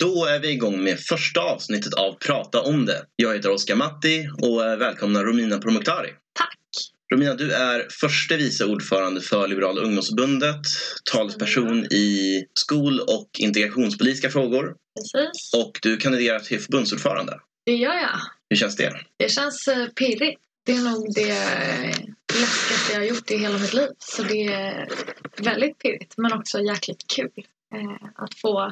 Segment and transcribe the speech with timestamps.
[0.00, 3.04] Då är vi igång med första avsnittet av Prata om det.
[3.16, 6.08] Jag heter Oskar Matti och välkomnar Romina Pourmokhtari.
[6.38, 6.58] Tack!
[7.12, 10.60] Romina, du är förste vice ordförande för Liberala ungdomsförbundet,
[11.12, 17.40] talesperson i skol och integrationspolitiska frågor Precis, och du kandiderar till förbundsordförande.
[17.66, 18.20] det gör jag.
[18.50, 18.92] Hur känns det?
[19.16, 20.40] Det känns eh, pirrigt.
[20.66, 21.34] Det är nog det
[22.40, 23.88] läskigaste jag har gjort i hela mitt liv.
[23.98, 24.88] Så det är
[25.36, 27.44] väldigt pirrigt men också jäkligt kul.
[27.74, 28.70] Eh, att få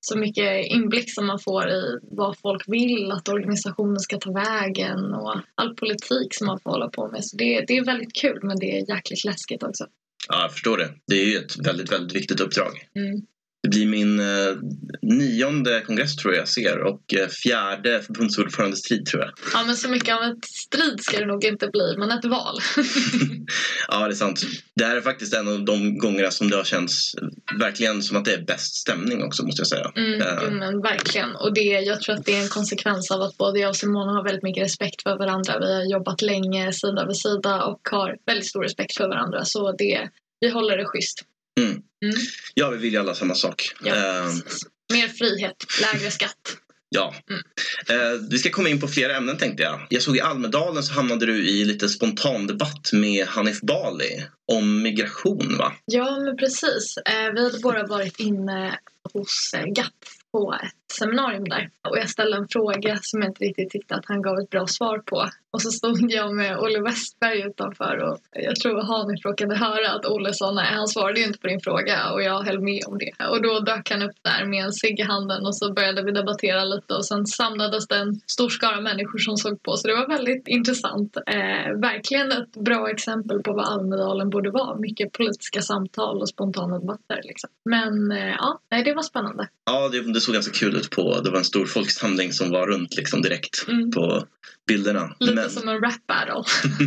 [0.00, 5.14] så mycket inblick som man får i vad folk vill att organisationen ska ta vägen
[5.14, 7.24] och all politik som man får hålla på med.
[7.24, 9.86] Så det, det är väldigt kul men det är jäkligt läskigt också.
[10.28, 10.94] Ja, jag förstår det.
[11.06, 12.88] Det är ju ett väldigt, väldigt viktigt uppdrag.
[12.94, 13.26] Mm.
[13.62, 14.56] Det blir min eh,
[15.02, 19.30] nionde kongress tror jag jag ser och eh, fjärde förbundsordförandestrid tror jag.
[19.52, 22.58] Ja men så mycket av ett strid ska det nog inte bli men ett val.
[23.88, 24.42] Ja, det är sant.
[24.74, 27.14] Det här är faktiskt en av de gångerna som det har känts
[27.60, 29.92] verkligen som att det är bäst stämning också måste jag säga.
[29.96, 31.36] Mm, Eh, men verkligen.
[31.36, 34.12] Och det, jag tror att det är en konsekvens av att både jag och Simona
[34.12, 35.58] har väldigt mycket respekt för varandra.
[35.58, 39.44] Vi har jobbat länge sida vid sida och har väldigt stor respekt för varandra.
[39.44, 40.08] Så det,
[40.40, 41.24] vi håller det schysst.
[41.58, 41.70] Mm.
[42.04, 42.16] Mm.
[42.54, 43.70] Ja, vi vill ju alla samma sak.
[43.82, 44.32] Ja, Eh.
[44.92, 46.56] Mer frihet, lägre skatt.
[46.90, 47.14] ja.
[47.30, 47.42] Mm.
[47.88, 49.86] Eh, vi ska komma in på flera ämnen tänkte jag.
[49.90, 54.82] Jag såg i Almedalen så hamnade du i lite spontan debatt med Hanif Bali om
[54.82, 55.72] migration va?
[55.84, 56.96] Ja, men precis.
[56.96, 58.78] Eh, vi hade båda varit inne
[59.12, 59.94] hos eh, GAP
[60.32, 61.70] på ett seminarium där.
[61.88, 64.66] Och jag ställde en fråga som jag inte riktigt tyckte att han gav ett bra
[64.66, 65.28] svar på.
[65.50, 70.06] Och så stod jag med Olle Westberg utanför och jag tror Hanif råkade höra att
[70.06, 72.98] Olle sa nej, han svarade ju inte på din fråga och jag höll med om
[72.98, 73.24] det.
[73.24, 76.12] Och då dök han upp där med en cigg i handen och så började vi
[76.12, 79.94] debattera lite och sen samlades det en stor skara människor som såg på så det
[79.94, 81.16] var väldigt intressant.
[81.16, 84.78] Eh, verkligen ett bra exempel på vad Almedalen borde vara.
[84.78, 87.50] Mycket politiska samtal och spontana debatter liksom.
[87.64, 89.48] Men eh, ja, nej, det var spännande.
[89.64, 92.66] Ja, det, det såg ganska kul ut på, det var en stor folksamling som var
[92.66, 93.90] runt liksom direkt Mm.
[93.90, 94.24] på
[94.68, 95.16] bilderna.
[95.20, 96.44] Lite Men som en rap battle.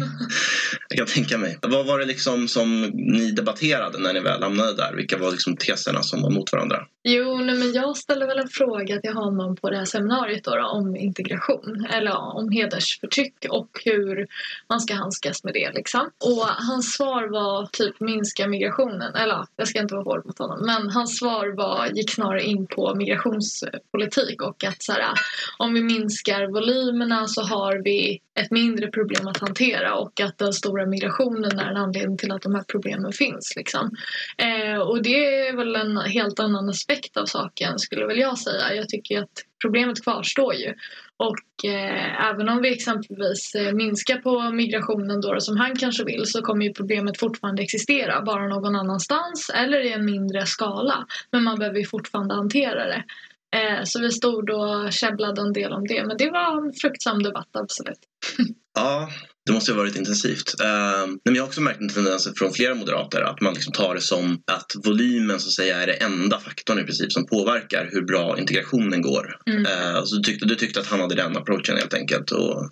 [0.98, 1.58] jag kan tänka mig.
[1.62, 4.94] Vad var det liksom som ni debatterade när ni väl hamnade där?
[4.94, 6.86] Vilka var liksom teserna som var mot varandra?
[7.04, 10.56] Jo, nej, men jag ställde väl en fråga till honom på det här seminariet då,
[10.56, 14.28] då, om integration eller om hedersförtryck och hur
[14.70, 15.72] man ska handskas med det.
[15.72, 16.10] Liksom.
[16.26, 19.16] Och hans svar var typ minska migrationen.
[19.16, 22.68] Eller jag ska inte vara hård mot honom, men hans svar var, gick snarare in
[22.68, 25.02] på migrationspolitik och att så här,
[25.58, 30.54] om vi minskar volymerna så har vi ett mindre problem att hantera och att den
[30.54, 33.54] stora migrationen är en anledning till att de här problemen finns.
[33.56, 33.92] Liksom.
[34.38, 38.74] Eh, och det är väl en helt annan aspekt av saken skulle väl jag säga.
[38.74, 40.74] Jag tycker att problemet kvarstår ju.
[41.18, 46.26] Och eh, även om vi exempelvis eh, minskar på migrationen då, som han kanske vill
[46.26, 51.06] så kommer ju problemet fortfarande existera bara någon annanstans eller i en mindre skala.
[51.32, 53.04] Men man behöver ju fortfarande hantera det.
[53.56, 57.24] Eh, så vi stod och käbblade en del om det men det var en fruktsam
[57.24, 58.00] debatt absolut.
[58.74, 59.10] Ja,
[59.46, 60.54] det måste ha varit intensivt.
[60.62, 63.96] Uh, men jag har också märkt en tendens från flera moderater att man liksom tar
[63.96, 67.90] det som att volymen så att säga är det enda faktorn i princip som påverkar
[67.92, 69.38] hur bra integrationen går.
[69.46, 69.62] Mm.
[69.62, 72.72] Uh, så du tyckte, du tyckte att han hade den approachen helt enkelt och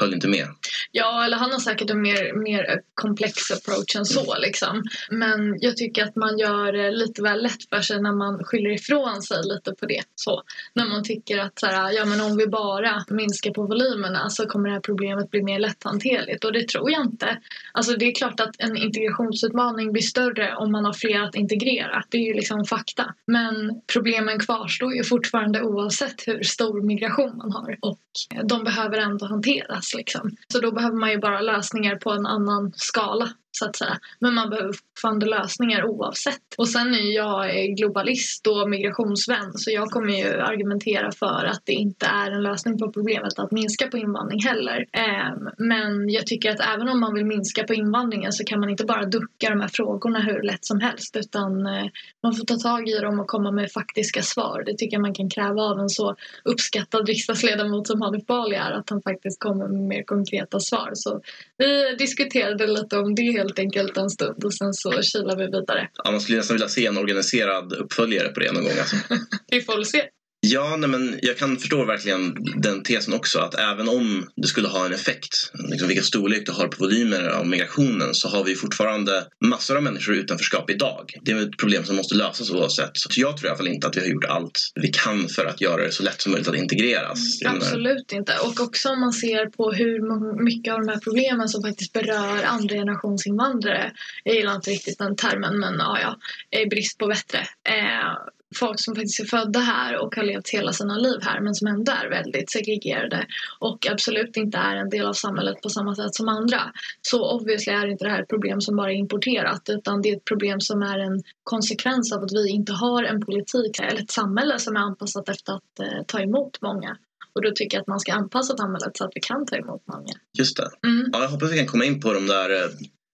[0.00, 0.46] höll inte med.
[0.92, 4.38] Ja, eller han har säkert en mer, mer komplex approach än så.
[4.38, 4.82] Liksom.
[5.10, 8.70] Men jag tycker att man gör det lite väl lätt för sig när man skyller
[8.70, 10.02] ifrån sig lite på det.
[10.14, 10.42] Så,
[10.74, 14.46] när man tycker att så här, ja, men om vi bara minskar på volymerna så
[14.46, 16.44] kommer det här problemet bli mer lätthanterligt.
[16.44, 17.38] Och det tror jag inte.
[17.72, 22.04] Alltså, det är klart att en integrationsutmaning blir större om man har fler att integrera.
[22.08, 23.14] Det är ju liksom fakta.
[23.26, 27.78] Men problemen kvarstår ju fortfarande oavsett hur stor migration man har.
[27.80, 27.98] Och
[28.44, 29.83] de behöver ändå hanteras.
[29.94, 30.36] Liksom.
[30.52, 33.98] Så då behöver man ju bara lösningar på en annan skala så att säga.
[34.18, 36.42] Men man behöver fortfarande lösningar oavsett.
[36.58, 41.72] Och sen är jag globalist och migrationsvän så jag kommer ju argumentera för att det
[41.72, 44.86] inte är en lösning på problemet att minska på invandring heller.
[44.92, 48.70] Ehm, men jag tycker att även om man vill minska på invandringen så kan man
[48.70, 51.86] inte bara ducka de här frågorna hur lätt som helst utan eh,
[52.22, 54.62] man får ta tag i dem och komma med faktiska svar.
[54.66, 58.72] Det tycker jag man kan kräva av en så uppskattad riksdagsledamot som Hanif Bali är
[58.72, 60.90] att han faktiskt kommer med mer konkreta svar.
[60.94, 61.20] Så
[61.56, 65.88] vi diskuterade lite om det helt enkelt en stund och sen så kilar vi vidare.
[66.04, 68.78] Ja, man skulle nästan vilja se en organiserad uppföljare på det någon gång.
[68.78, 68.96] Alltså.
[69.50, 70.02] Vi får väl se.
[70.46, 74.68] Ja, nej, men jag kan förstå verkligen den tesen också att även om det skulle
[74.68, 78.54] ha en effekt, liksom vilken storlek du har på volymer av migrationen så har vi
[78.54, 81.12] fortfarande massor av människor i utanförskap idag.
[81.22, 82.90] Det är ett problem som måste lösas oavsett.
[82.94, 85.44] Så jag tror i alla fall inte att vi har gjort allt vi kan för
[85.44, 87.42] att göra det så lätt som möjligt att integreras.
[87.42, 88.32] Mm, absolut inte.
[88.42, 92.44] Och också om man ser på hur mycket av de här problemen som faktiskt berör
[92.44, 93.92] andra generationsinvandrare.
[94.24, 96.18] Jag gillar inte riktigt den termen men ja, ja,
[96.60, 97.38] i brist på bättre.
[97.68, 101.54] Eh, folk som faktiskt är födda här och har levt hela sina liv här men
[101.54, 103.26] som ändå är väldigt segregerade
[103.58, 106.60] och absolut inte är en del av samhället på samma sätt som andra.
[107.02, 110.16] Så obviously är inte det här ett problem som bara är importerat utan det är
[110.16, 114.10] ett problem som är en konsekvens av att vi inte har en politik eller ett
[114.10, 116.96] samhälle som är anpassat efter att eh, ta emot många.
[117.34, 119.82] Och då tycker jag att man ska anpassa samhället så att vi kan ta emot
[119.92, 120.12] många.
[120.38, 120.88] Just det.
[120.88, 121.10] Mm.
[121.12, 122.70] Ja, jag hoppas vi kan komma in på de där eh,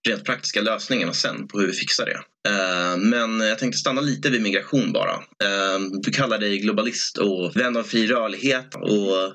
[0.09, 2.21] rent praktiska lösningarna sen på hur vi fixar det.
[2.51, 5.13] Eh, Men jag tänkte stanna lite vid migration bara.
[5.15, 9.35] Eh, Du kallar dig globalist och vän av fri rörlighet och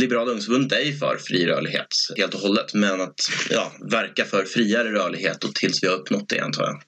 [0.00, 1.86] Liberala ungdomsförbundet är ju för fri rörlighet
[2.16, 3.14] helt och hållet men att
[3.50, 6.82] ja, verka för friare rörlighet och tills vi har uppnått det antar jag.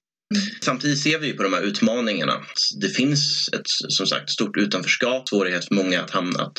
[0.63, 2.41] Samtidigt ser vi på de här utmaningarna.
[2.81, 6.59] Det finns ett som sagt stort utanförskap, svårighet för många att hamna att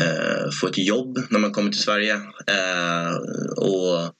[0.00, 2.14] eh, få ett jobb när man kommer till Sverige.
[2.46, 3.14] Eh,
[3.56, 4.14] och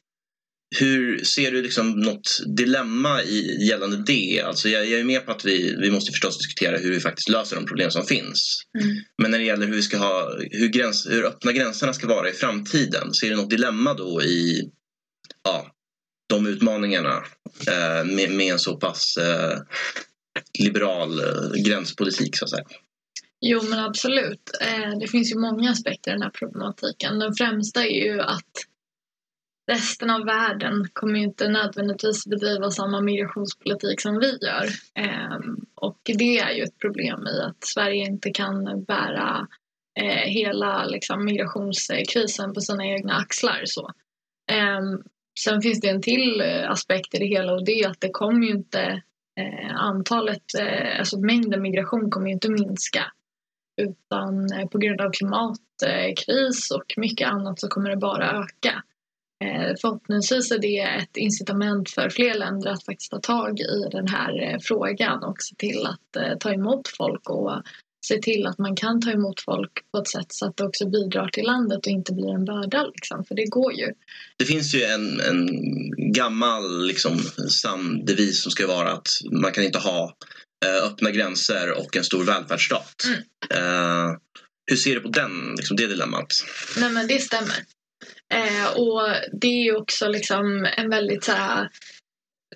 [0.77, 4.41] hur ser du liksom något dilemma i, gällande det?
[4.41, 7.29] Alltså jag, jag är med på att vi, vi måste förstås diskutera hur vi faktiskt
[7.29, 8.63] löser de problem som finns.
[8.83, 8.97] Mm.
[9.23, 12.31] Men när det gäller hur, vi ska ha, hur, gräns, hur öppna gränserna ska vara
[12.31, 14.71] i framtiden, ser du något dilemma då i
[15.45, 15.67] ja,
[16.29, 17.25] de utmaningarna
[17.69, 19.59] eh, med, med en så pass eh,
[20.59, 22.65] liberal eh, gränspolitik så att säga?
[23.41, 24.51] Jo men absolut.
[24.61, 27.19] Eh, det finns ju många aspekter i den här problematiken.
[27.19, 28.53] Den främsta är ju att
[29.69, 34.67] resten av världen kommer ju inte nödvändigtvis bedriva samma migrationspolitik som vi gör.
[34.95, 39.47] Ehm, och det är ju ett problem i att Sverige inte kan bära
[40.01, 43.63] eh, hela liksom, migrationskrisen på sina egna axlar.
[43.65, 43.91] Så.
[44.51, 45.03] Ehm,
[45.41, 48.11] sen finns det en till eh, aspekt i det hela och det är att det
[48.11, 49.03] kommer ju inte
[49.41, 50.45] eh, antalet,
[50.99, 53.13] alltså mängden migration kommer ju inte minska
[53.79, 58.83] utan på grund av klimatkris och mycket annat så kommer det bara öka.
[59.45, 64.09] Eh, Förhoppningsvis är det ett incitament för fler länder att faktiskt ta tag i den
[64.09, 67.63] här eh, frågan och se till att eh, ta emot folk och
[68.07, 70.89] se till att man kan ta emot folk på ett sätt så att det också
[70.89, 72.87] bidrar till landet och inte blir en börda.
[72.87, 73.25] Liksom.
[73.25, 73.87] För det går ju.
[74.39, 75.49] Det finns ju en, en
[76.13, 77.19] gammal liksom,
[77.63, 80.17] samdevis som ska vara att man kan inte ha
[80.85, 83.05] öppna gränser och en stor välfärdsstat.
[83.07, 83.21] Mm.
[83.51, 84.17] Eh,
[84.71, 86.33] hur ser du på den, liksom, det dilemmat?
[86.77, 87.57] Nej men det stämmer.
[88.35, 89.03] Eh, och
[89.33, 91.69] det är ju också liksom en väldigt så här,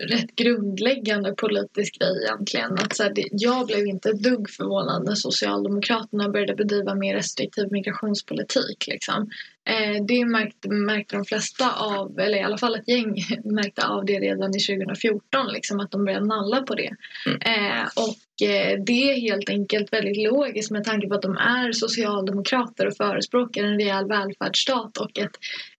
[0.00, 2.73] rätt grundläggande politisk grej egentligen.
[2.73, 7.15] Att, så här, det, jag blev inte ett dugg förvånad när Socialdemokraterna började bedriva mer
[7.15, 8.87] restriktiv migrationspolitik.
[8.87, 9.31] Liksom.
[9.69, 14.05] Eh, det märkte, märkte de flesta av, eller i alla fall ett gäng märkte av
[14.05, 16.91] det redan i 2014, liksom, att de började nalla på det.
[17.27, 17.38] Mm.
[17.41, 21.73] Eh, och eh, det är helt enkelt väldigt logiskt med tanke på att de är
[21.73, 25.37] socialdemokrater och förespråkar en rejäl välfärdsstat och ett,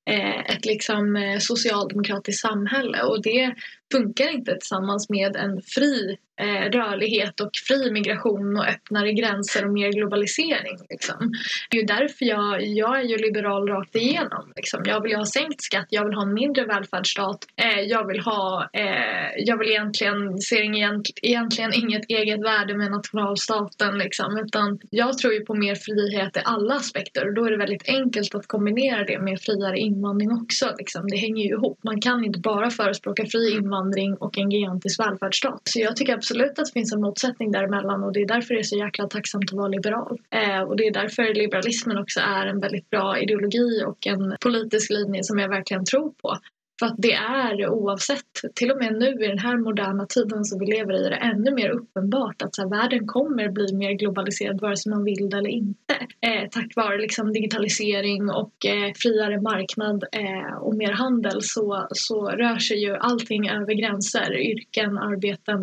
[0.09, 3.01] eh, ett liksom, eh, socialdemokratiskt samhälle.
[3.03, 3.55] Och det
[3.97, 9.73] funkar inte tillsammans med en fri eh, rörlighet och fri migration och öppnare gränser och
[9.73, 10.77] mer globalisering.
[10.89, 11.31] Liksom.
[11.69, 14.53] Det är ju därför jag, jag är ju liberal rakt igenom.
[14.55, 14.81] Liksom.
[14.85, 17.39] Jag vill ju ha sänkt skatt, jag vill ha en mindre välfärdsstat.
[17.55, 22.91] Eh, jag vill ha, eh, jag vill egentligen, ser egent, egentligen inget eget värde med
[22.91, 24.37] nationalstaten liksom.
[24.45, 27.89] Utan jag tror ju på mer frihet i alla aspekter och då är det väldigt
[27.89, 30.75] enkelt att kombinera det med friare invandring också.
[30.77, 31.07] Liksom.
[31.07, 31.79] Det hänger ju ihop.
[31.83, 33.82] Man kan inte bara förespråka fri invandring
[34.19, 35.61] och en gigantisk välfärdsstat.
[35.63, 38.59] Så jag tycker absolut att det finns en motsättning däremellan och det är därför det
[38.59, 40.19] är så jäkla tacksamt att vara liberal.
[40.29, 44.91] Eh, och det är därför liberalismen också är en väldigt bra ideologi och en politisk
[44.91, 46.37] linje som jag verkligen tror på.
[46.83, 50.59] För att det är oavsett, till och med nu i den här moderna tiden som
[50.59, 53.91] vi lever i, är det ännu mer uppenbart att så här, världen kommer bli mer
[53.91, 55.93] globaliserad vare sig man vill det eller inte.
[56.21, 62.29] Eh, tack vare liksom, digitalisering och eh, friare marknad eh, och mer handel så, så
[62.29, 64.37] rör sig ju allting över gränser.
[64.39, 65.61] Yrken, arbeten,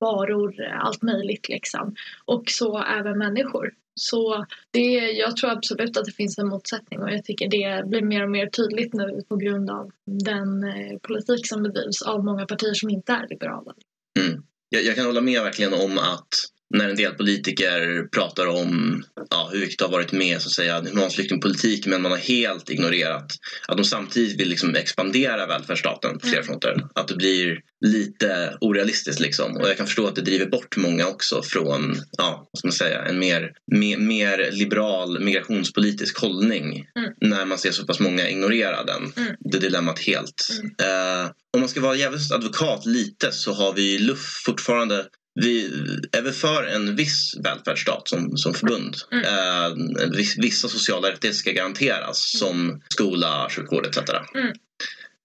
[0.00, 1.94] varor, allt möjligt liksom.
[2.24, 3.70] Och så även människor.
[3.94, 8.02] Så det, jag tror absolut att det finns en motsättning och jag tycker det blir
[8.02, 12.46] mer och mer tydligt nu på grund av den eh, politik som bedrivs av många
[12.46, 13.74] partier som inte är liberala.
[14.20, 14.42] Mm.
[14.68, 16.28] Jag, jag kan hålla med verkligen om att
[16.72, 20.52] när en del politiker pratar om ja, hur viktigt det har varit med så att
[20.52, 23.32] säga, humanflyktingpolitik men man har helt ignorerat
[23.68, 26.86] att de samtidigt vill liksom expandera välfärdsstaten på flera fronter.
[26.94, 29.56] Att det blir lite orealistiskt liksom.
[29.56, 32.72] Och jag kan förstå att det driver bort många också från ja, vad ska man
[32.72, 37.12] säga, en mer, mer, mer liberal migrationspolitisk hållning Mm.
[37.20, 39.12] när man ser så pass många ignorera den.
[39.16, 39.34] Mm.
[39.40, 40.48] Det dilemmat helt.
[40.50, 41.22] Mm.
[41.22, 45.66] Eh, om man ska vara djävulens advokat lite så har vi luft fortfarande vi
[46.12, 48.96] är väl för en viss välfärdsstat som, som förbund.
[49.12, 49.24] Mm.
[49.24, 53.98] Eh, viss, vissa sociala rättigheter ska garanteras som skola, sjukvård etc.
[54.34, 54.52] Mm.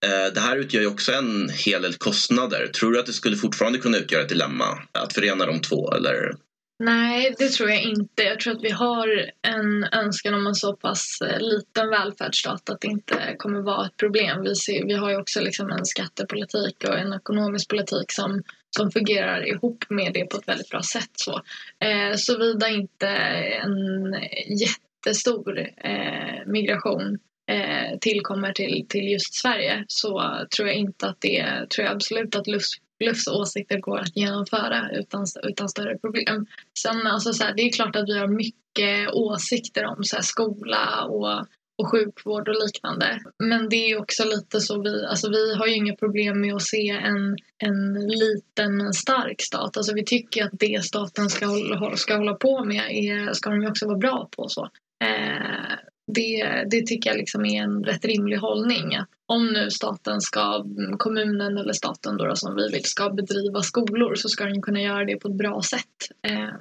[0.05, 2.67] Eh, det här utgör ju också en hel del kostnader.
[2.67, 5.91] Tror du att det skulle fortfarande kunna utgöra ett dilemma att förena de två?
[5.91, 6.35] Eller?
[6.79, 8.23] Nej, det tror jag inte.
[8.23, 12.81] Jag tror att vi har en önskan om en så pass eh, liten välfärdsstat att
[12.81, 14.41] det inte kommer vara ett problem.
[14.43, 18.43] Vi, ser, vi har ju också liksom en skattepolitik och en ekonomisk politik som,
[18.77, 21.11] som fungerar ihop med det på ett väldigt bra sätt.
[21.13, 21.41] Så.
[21.79, 24.15] Eh, Såvida inte en
[24.59, 27.19] jättestor eh, migration
[27.51, 32.35] eh, tillkommer till, till just Sverige så tror jag inte att det, tror jag absolut
[32.35, 36.45] att Lufs, Lufs åsikter går att genomföra utan, utan större problem.
[36.79, 40.23] Sen alltså så här, det är klart att vi har mycket åsikter om så här,
[40.23, 43.19] skola och och sjukvård och liknande.
[43.43, 46.61] Men det är också lite så vi, alltså vi har ju inga problem med att
[46.61, 49.77] se en, en liten men stark stat.
[49.77, 53.61] Alltså vi tycker att det staten ska hålla, ska hålla på med är, ska de
[53.61, 54.47] ju också vara bra på.
[54.49, 54.69] så.
[55.03, 55.75] Eh,
[56.07, 58.97] det, det tycker jag liksom är en rätt rimlig hållning.
[59.25, 60.65] Om nu staten ska,
[60.97, 65.05] kommunen eller staten då, som vi vill, ska bedriva skolor så ska den kunna göra
[65.05, 65.97] det på ett bra sätt.
[66.27, 66.53] Eh,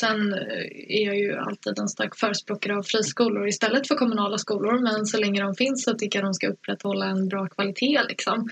[0.00, 0.34] sen
[0.88, 5.18] är jag ju alltid en stark förespråkare av friskolor istället för kommunala skolor men så
[5.18, 8.00] länge de finns så tycker jag de ska upprätthålla en bra kvalitet.
[8.08, 8.48] Liksom.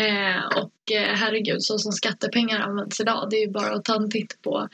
[0.00, 3.96] Eh, och eh, herregud, så som skattepengar används idag, det är ju bara att ta
[3.96, 4.68] en titt på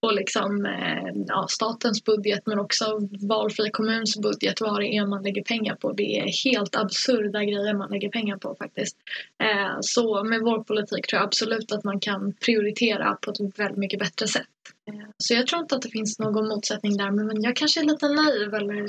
[0.00, 5.22] på liksom, eh, ja, statens budget men också valfri kommuns budget, vad det är man
[5.22, 5.92] lägger pengar på.
[5.92, 8.96] Det är helt absurda grejer man lägger pengar på faktiskt.
[9.42, 13.78] Eh, så med vår politik tror jag absolut att man kan prioritera på ett väldigt
[13.78, 14.46] mycket bättre sätt.
[14.88, 17.84] Eh, så jag tror inte att det finns någon motsättning där men jag kanske är
[17.84, 18.86] lite naiv eller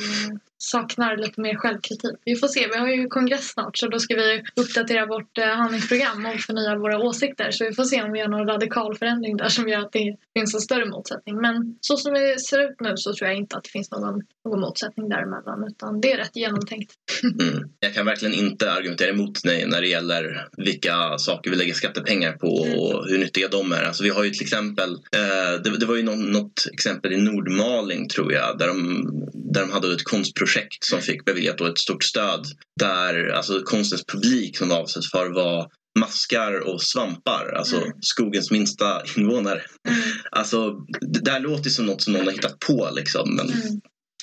[0.62, 2.15] saknar lite mer självkritik.
[2.25, 6.25] Vi får se, vi har ju kongress snart så då ska vi uppdatera vårt handlingsprogram
[6.25, 9.50] och förnya våra åsikter så vi får se om vi gör någon radikal förändring där
[9.50, 11.41] som gör att det finns en större motsättning.
[11.41, 14.22] Men så som det ser ut nu så tror jag inte att det finns någon,
[14.46, 16.94] någon motsättning däremellan utan det är rätt genomtänkt.
[17.24, 17.70] Mm.
[17.80, 22.32] Jag kan verkligen inte argumentera emot dig när det gäller vilka saker vi lägger skattepengar
[22.32, 23.10] på och mm.
[23.10, 23.84] hur nyttiga de är.
[23.84, 27.18] Alltså vi har ju till exempel, eh, det, det, var ju något, något exempel i
[27.18, 32.03] Nordmaling tror jag där de, där de hade ett konstprojekt som fick beviljat ett stort
[32.03, 32.46] stöd
[32.79, 35.67] där alltså konstens publik som avsätts för var
[36.00, 37.91] maskar och svampar, alltså mm.
[38.01, 39.62] skogens minsta invånare.
[39.88, 40.01] Mm.
[40.31, 43.36] Alltså, det där låter som något som någon har hittat på liksom.
[43.36, 43.81] Men, mm.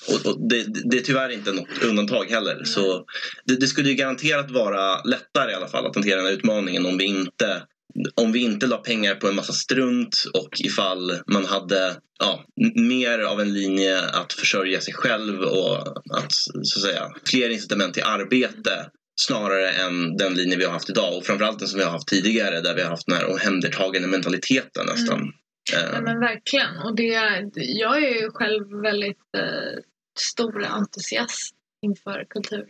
[0.09, 2.65] och, och det, det, är tyvärr inte något undantag heller.
[2.65, 3.05] Så
[3.45, 6.87] det, det, skulle ju garanterat vara lättare i alla fall att hantera den här utmaningen
[6.87, 7.63] om vi inte
[8.15, 13.19] om vi inte la pengar på en massa strunt och ifall man hade ja, mer
[13.19, 15.79] av en linje att försörja sig själv och
[16.19, 18.91] att, så att säga, fler incitament till arbete
[19.21, 22.09] snarare än den linje vi har haft idag och framförallt den som vi har haft
[22.09, 25.19] tidigare där vi har haft den här omhändertagande mentaliteten nästan.
[25.19, 25.33] Mm.
[25.73, 26.79] Ja, men verkligen.
[26.79, 27.13] Och det,
[27.55, 29.83] jag är ju själv väldigt eh,
[30.19, 32.67] stor entusiast inför kultur.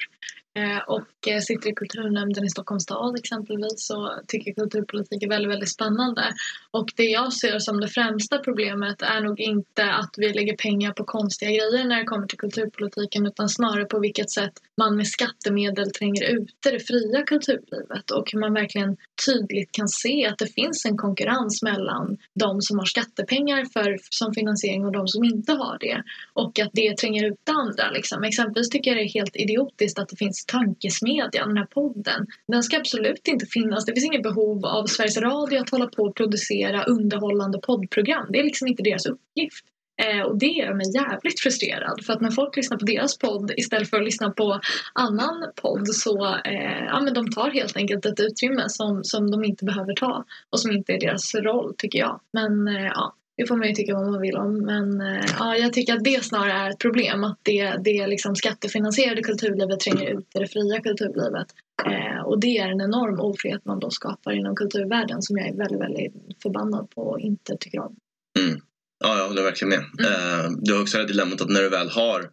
[0.58, 5.52] Eh, och eh, sitter i kulturnämnden i Stockholms stad exempelvis så tycker kulturpolitik är väldigt,
[5.52, 6.22] väldigt spännande.
[6.70, 10.92] Och det jag ser som det främsta problemet är nog inte att vi lägger pengar
[10.92, 15.06] på konstiga grejer när det kommer till kulturpolitiken utan snarare på vilket sätt man med
[15.06, 18.96] skattemedel tränger ute det fria kulturlivet och hur man verkligen
[19.26, 24.34] tydligt kan se att det finns en konkurrens mellan de som har skattepengar för, som
[24.34, 26.02] finansiering och de som inte har det.
[26.32, 27.90] Och att det tränger ut det andra.
[27.90, 28.22] Liksom.
[28.22, 32.26] Exempelvis tycker jag det är helt idiotiskt att det finns Tankesmedjan, den här podden.
[32.48, 33.84] Den ska absolut inte finnas.
[33.84, 38.26] Det finns inget behov av Sveriges Radio att hålla på och producera underhållande poddprogram.
[38.30, 39.64] Det är liksom inte deras uppgift.
[40.02, 43.52] Eh, och det gör mig jävligt frustrerad för att när folk lyssnar på deras podd
[43.56, 44.60] istället för att lyssna på
[44.92, 49.44] annan podd så eh, ja, men de tar helt enkelt ett utrymme som, som de
[49.44, 52.20] inte behöver ta och som inte är deras roll tycker jag.
[52.32, 54.58] Men eh, ja, det får man ju tycka vad man vill om.
[54.58, 57.24] Men eh, ja, jag tycker att det snarare är ett problem.
[57.24, 61.46] Att det, det liksom skattefinansierade kulturlivet tränger ut det fria kulturlivet.
[61.86, 65.56] Eh, och det är en enorm ofrihet man då skapar inom kulturvärlden som jag är
[65.56, 67.96] väldigt, väldigt förbannad på och inte tycker om.
[68.38, 68.60] Mm.
[69.04, 69.84] Ja, jag håller verkligen med.
[69.98, 70.44] Mm.
[70.44, 72.30] Eh, du har också det här dilemmat att när du väl har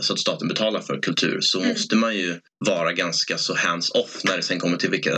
[0.00, 1.68] så att staten betalar för kultur så mm.
[1.68, 5.10] måste man ju vara ganska så hands-off när det sen kommer till vilka,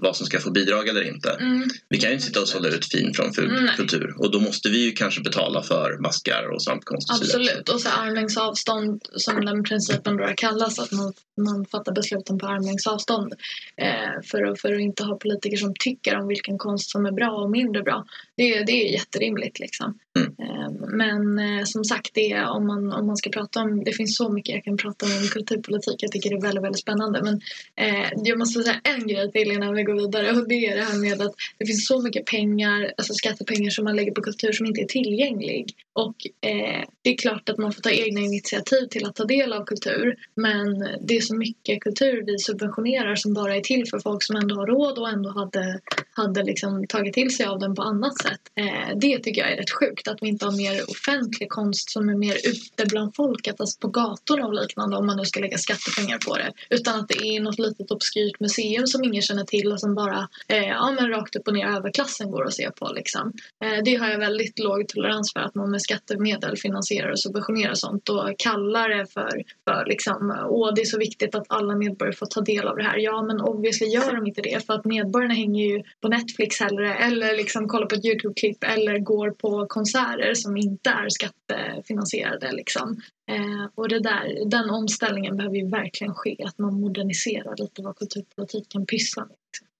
[0.00, 1.30] vad som ska få bidrag eller inte.
[1.30, 1.68] Mm.
[1.88, 3.76] Vi kan ju inte sitta och sålla ut fin från ful mm.
[3.76, 7.10] kultur och då måste vi ju kanske betala för maskar och svampkonst.
[7.10, 12.38] Absolut, och så armlängds avstånd som den principen brukar kallas att man, man fattar besluten
[12.38, 13.32] på armlängds avstånd
[13.76, 17.30] eh, för, för att inte ha politiker som tycker om vilken konst som är bra
[17.30, 18.04] och mindre bra.
[18.36, 19.98] Det, det är jätterimligt liksom.
[20.16, 20.34] Mm.
[20.38, 23.96] Eh, men eh, som sagt, det, om, man, om man ska prata om det det
[23.96, 25.94] finns så mycket jag kan prata om kulturpolitik.
[25.98, 27.22] Jag tycker det är väldigt, väldigt spännande.
[27.22, 27.40] Men
[27.76, 30.82] eh, jag måste säga en grej till innan vi går vidare och det är det
[30.82, 34.52] här med att det finns så mycket pengar, alltså skattepengar som man lägger på kultur
[34.52, 35.74] som inte är tillgänglig.
[35.92, 36.16] Och
[36.50, 39.64] eh, det är klart att man får ta egna initiativ till att ta del av
[39.64, 40.16] kultur.
[40.34, 44.36] Men det är så mycket kultur vi subventionerar som bara är till för folk som
[44.36, 45.80] ändå har råd och ändå hade,
[46.12, 48.40] hade liksom tagit till sig av den på annat sätt.
[48.54, 52.08] Eh, det tycker jag är rätt sjukt att vi inte har mer offentlig konst som
[52.08, 55.58] är mer ute bland folket, alltså på gatorna och liknande om man nu ska lägga
[55.58, 56.52] skattepengar på det.
[56.70, 60.28] Utan att det är något litet obskyrt museum som ingen känner till och som bara
[60.48, 62.92] eh, ja, men rakt upp och ner överklassen går att se på.
[62.94, 63.32] Liksom.
[63.64, 67.74] Eh, det har jag väldigt låg tolerans för att man med skattemedel finansierar och subventionerar
[67.74, 72.16] sånt och kallar det för, för liksom, åh det är så viktigt att alla medborgare
[72.16, 72.98] får ta del av det här.
[72.98, 76.94] Ja men obviously gör de inte det för att medborgarna hänger ju på Netflix hellre
[76.94, 82.52] eller liksom kollar på ett Youtube-klipp eller går på konserter som inte är skattefinansierade.
[82.52, 83.00] Liksom.
[83.30, 87.96] Eh, och det där, den omställningen behöver ju verkligen ske, att man moderniserar lite vad
[87.96, 89.36] kulturpolitiken pysslar med.
[89.46, 89.71] Liksom.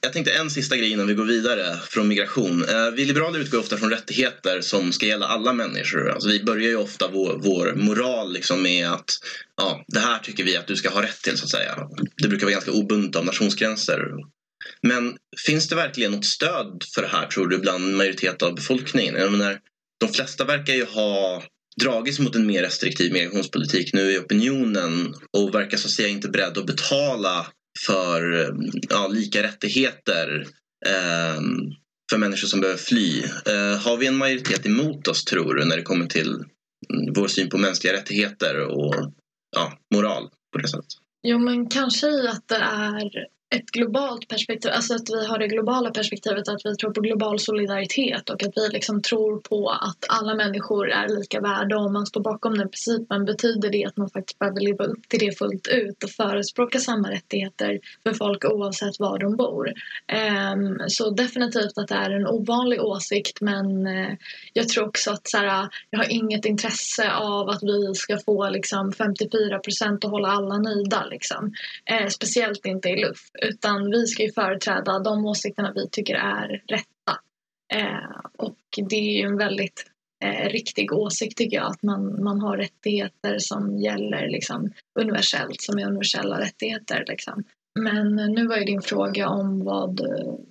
[0.00, 2.64] Jag tänkte en sista grej innan vi går vidare från migration.
[2.68, 6.10] Eh, vi liberaler utgår ofta från rättigheter som ska gälla alla människor.
[6.10, 9.10] Alltså vi börjar ju ofta vår, vår moral liksom med att
[9.56, 11.78] ja, det här tycker vi att du ska ha rätt till så att säga.
[12.16, 14.00] Det brukar vara ganska obundet av nationsgränser.
[14.82, 19.14] Men finns det verkligen något stöd för det här tror du bland majoriteten av befolkningen?
[19.14, 19.58] Jag menar,
[20.00, 21.42] de flesta verkar ju ha
[21.82, 26.28] dragits mot en mer restriktiv migrationspolitik nu i opinionen och verkar så att säga inte
[26.28, 27.46] beredda att betala
[27.86, 28.48] för eh,
[28.90, 30.46] ja, lika rättigheter
[30.86, 31.40] eh,
[32.10, 33.22] för människor som behöver fly.
[33.22, 37.28] Eh, har vi en majoritet emot oss tror du när det kommer till mm, vår
[37.28, 38.94] syn på mänskliga rättigheter och
[39.56, 40.86] ja, moral på det sättet?
[41.26, 45.48] Jo men kanske i att det är ett globalt perspektiv, alltså att vi har det
[45.48, 50.04] globala perspektivet att vi tror på global solidaritet och att vi liksom tror på att
[50.08, 53.96] alla människor är lika värda och om man står bakom den principen betyder det att
[53.96, 58.44] man faktiskt behöver leva upp till det fullt ut och förespråka samma rättigheter för folk
[58.44, 59.72] oavsett var de bor.
[60.52, 64.12] Um, så definitivt att det är en ovanlig åsikt men uh,
[64.52, 68.48] jag tror också att så här, jag har inget intresse av att vi ska få
[68.48, 71.52] liksom 54 procent och hålla alla nöjda liksom.
[71.92, 76.62] Uh, speciellt inte i luft utan vi ska ju företräda de åsikterna vi tycker är
[76.68, 77.18] rätta.
[77.74, 78.58] Eh, och
[78.88, 79.86] det är ju en väldigt
[80.24, 85.78] eh, riktig åsikt tycker jag att man, man har rättigheter som gäller liksom, universellt, som
[85.78, 87.04] är universella rättigheter.
[87.08, 87.44] Liksom.
[87.80, 90.00] Men nu var ju din fråga om vad,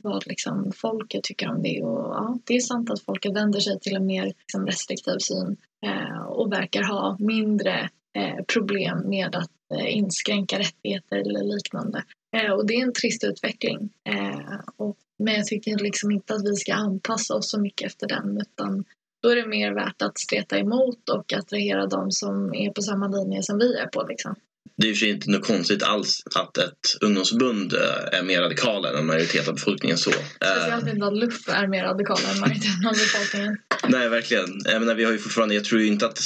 [0.01, 3.79] vad liksom folket tycker om det och ja, det är sant att folket vänder sig
[3.79, 9.51] till en mer liksom, restriktiv syn eh, och verkar ha mindre eh, problem med att
[9.73, 12.03] eh, inskränka rättigheter eller liknande.
[12.33, 13.89] Eh, och det är en trist utveckling.
[14.09, 18.07] Eh, och, men jag tycker liksom inte att vi ska anpassa oss så mycket efter
[18.07, 18.83] den utan
[19.23, 23.07] då är det mer värt att streta emot och attrahera de som är på samma
[23.07, 24.05] linje som vi är på.
[24.09, 24.35] Liksom.
[24.75, 28.95] Det är ju inte något konstigt alls att ett ungdomsförbund eh, är mer radikala än
[28.95, 30.11] en majoritet av befolkningen så.
[30.11, 33.57] Speciellt inte att LUF är mer radikala än majoriteten av befolkningen.
[33.87, 34.61] Nej, verkligen.
[34.65, 36.19] Jag menar, vi har ju fortfarande, jag tror ju inte att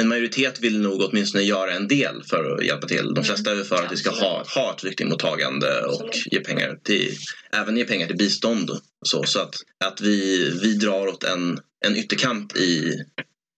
[0.00, 3.04] en majoritet vill nog åtminstone göra en del för att hjälpa till.
[3.04, 3.24] De mm.
[3.24, 7.16] flesta är för att vi ska ha, ha ett flyktingmottagande och ge pengar till,
[7.52, 8.70] även ge pengar till bistånd.
[9.06, 9.54] Så, så att,
[9.84, 12.98] att vi, vi drar åt en, en ytterkant i,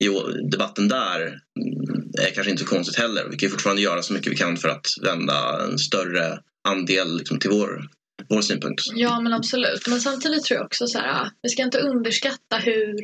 [0.04, 0.08] i
[0.50, 3.28] debatten där mm, är kanske inte så konstigt heller.
[3.30, 7.38] Vi kan fortfarande göra så mycket vi kan för att vända en större andel liksom,
[7.38, 7.88] till vår,
[8.28, 8.82] vår synpunkt.
[8.94, 9.86] Ja men absolut.
[9.88, 12.94] Men samtidigt tror jag också så här, vi ska inte underskatta hur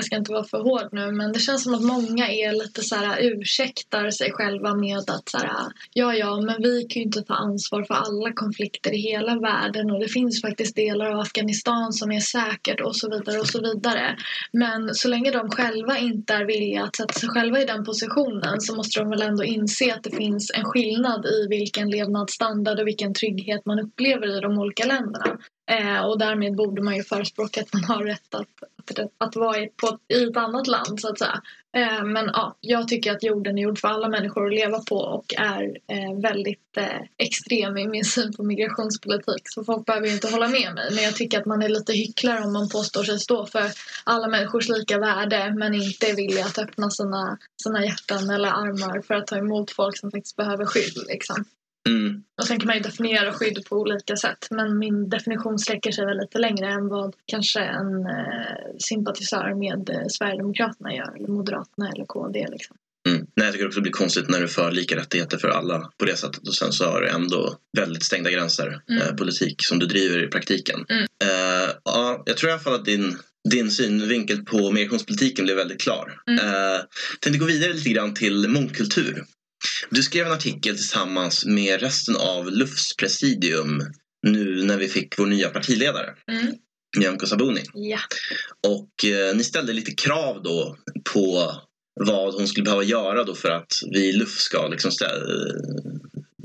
[0.00, 2.82] jag ska inte vara för hård nu men det känns som att många är lite
[2.82, 5.50] så här ursäktar sig själva med att så här,
[5.92, 9.90] ja ja men vi kan ju inte ta ansvar för alla konflikter i hela världen
[9.90, 13.60] och det finns faktiskt delar av Afghanistan som är säkert och så vidare och så
[13.60, 14.16] vidare.
[14.52, 18.60] Men så länge de själva inte är villiga att sätta sig själva i den positionen
[18.60, 22.86] så måste de väl ändå inse att det finns en skillnad i vilken levnadsstandard och
[22.86, 25.38] vilken trygghet man upplever i de olika länderna.
[25.70, 29.58] Eh, och därmed borde man ju förespråka att man har rätt att, att, att vara
[29.58, 31.42] i, på, i ett annat land så att säga.
[31.76, 34.96] Eh, men ja, jag tycker att jorden är gjord för alla människor att leva på
[34.96, 39.42] och är eh, väldigt eh, extrem i min syn på migrationspolitik.
[39.44, 40.88] Så folk behöver ju inte hålla med mig.
[40.94, 43.70] Men jag tycker att man är lite hycklare om man påstår sig stå för
[44.04, 49.02] alla människors lika värde men inte är villig att öppna sina, sina hjärtan eller armar
[49.02, 51.04] för att ta emot folk som faktiskt behöver skydd.
[51.08, 51.44] Liksom.
[51.88, 52.22] Mm.
[52.40, 56.06] Och sen kan man ju definiera skydd på olika sätt men min definition sträcker sig
[56.06, 61.90] väl lite längre än vad kanske en eh, sympatisör med eh, Sverigedemokraterna gör eller Moderaterna
[61.90, 62.46] eller KD.
[62.50, 62.76] Liksom.
[63.08, 63.26] Mm.
[63.36, 66.04] Nej, jag tycker också det blir konstigt när du för lika rättigheter för alla på
[66.04, 69.02] det sättet och sen så har du ändå väldigt stängda gränser Mm.
[69.02, 70.84] eh, politik som du driver i praktiken.
[70.88, 71.02] Mm.
[71.02, 73.16] Eh, ja, jag tror i alla fall att din
[73.50, 76.20] din synvinkel på migrationspolitiken blev väldigt klar.
[76.26, 76.38] Mm.
[76.46, 76.80] Eh,
[77.20, 79.24] tänkte gå vidare lite grann till mångkultur.
[79.90, 83.82] Du skrev en artikel tillsammans med resten av Lufs presidium
[84.22, 86.54] nu när vi fick vår nya partiledare, Mm.
[86.96, 87.62] Nyamko Sabuni.
[87.74, 87.98] Ja.
[88.66, 90.76] Och eh, ni ställde lite krav då
[91.12, 91.54] på
[92.00, 94.90] vad hon skulle behöva göra då för att vi i LUF ska liksom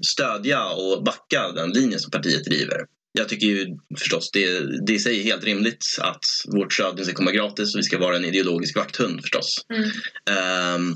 [0.08, 2.86] stödja och backa den linjen som partiet driver.
[3.18, 3.68] Jag tycker ju
[4.00, 7.80] förstås det, det i sig är helt rimligt att vårt stöd ska komma gratis och
[7.80, 9.66] vi ska vara en ideologisk vakthund förstås.
[9.74, 9.90] Mm.
[10.30, 10.96] Ehm,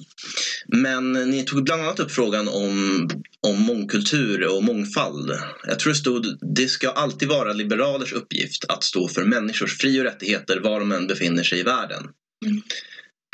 [0.67, 3.07] men ni tog bland annat upp frågan om,
[3.47, 5.31] om mångkultur och mångfald.
[5.67, 9.99] Jag tror det stod det ska alltid vara liberalers uppgift att stå för människors fri
[9.99, 12.03] och rättigheter var de än befinner sig i världen.
[12.45, 12.61] Mm.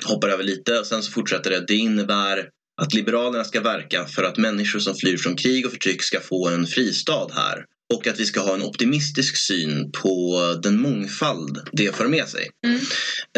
[0.05, 1.65] Hoppar över lite och sen så fortsätter det.
[1.67, 2.49] Det innebär
[2.81, 6.49] att Liberalerna ska verka för att människor som flyr från krig och förtryck ska få
[6.49, 11.95] en fristad här och att vi ska ha en optimistisk syn på den mångfald det
[11.95, 12.49] för med sig.
[12.67, 12.79] Mm.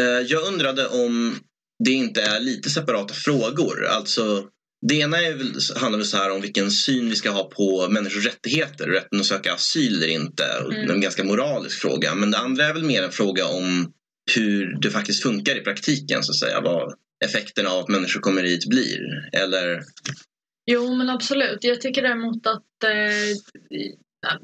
[0.00, 1.38] Eh, Jag undrade om
[1.84, 3.86] det inte är lite separata frågor.
[3.86, 4.44] Alltså,
[4.86, 7.88] det ena är väl, handlar väl så här om vilken syn vi ska ha på
[7.90, 10.44] människors rättigheter, rätten att söka asyl eller inte.
[10.44, 10.90] Mm.
[10.90, 12.14] En ganska moralisk fråga.
[12.14, 13.92] Men det andra är väl mer en fråga om
[14.34, 16.60] hur det faktiskt funkar i praktiken, så att säga.
[16.60, 19.00] Vad effekterna av att människor kommer hit blir.
[19.32, 19.82] Eller,
[20.70, 21.58] Jo, men absolut.
[21.60, 23.36] Jag tycker däremot att eh,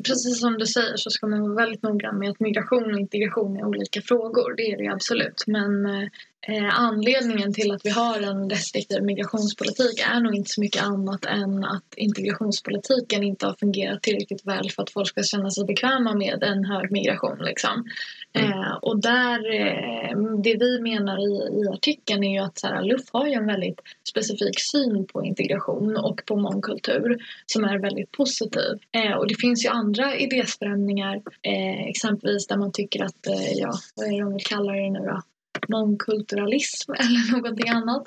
[0.06, 3.56] precis som du säger så ska man vara väldigt noggrann med att migration och integration
[3.56, 4.56] är olika frågor.
[4.56, 5.44] Det är det ju absolut.
[5.46, 6.08] Men eh,
[6.48, 11.24] eh, anledningen till att vi har en restriktiv migrationspolitik är nog inte så mycket annat
[11.24, 16.14] än att integrationspolitiken inte har fungerat tillräckligt väl för att folk ska känna sig bekväma
[16.14, 17.38] med en hög migration.
[17.40, 17.85] Liksom.
[18.33, 18.52] Mm.
[18.52, 22.83] Eh, och där, eh, det vi menar i, i artikeln är ju att så här,
[22.83, 28.72] LUF har en väldigt specifik syn på integration och på mångkultur som är väldigt positiv.
[28.92, 33.26] Eh, och det finns ju andra idésprängningar, eh, exempelvis där man tycker att,
[33.57, 35.22] ja, vad är det de vill kalla det nu då?
[35.68, 38.02] Mångkulturalism eller någonting annat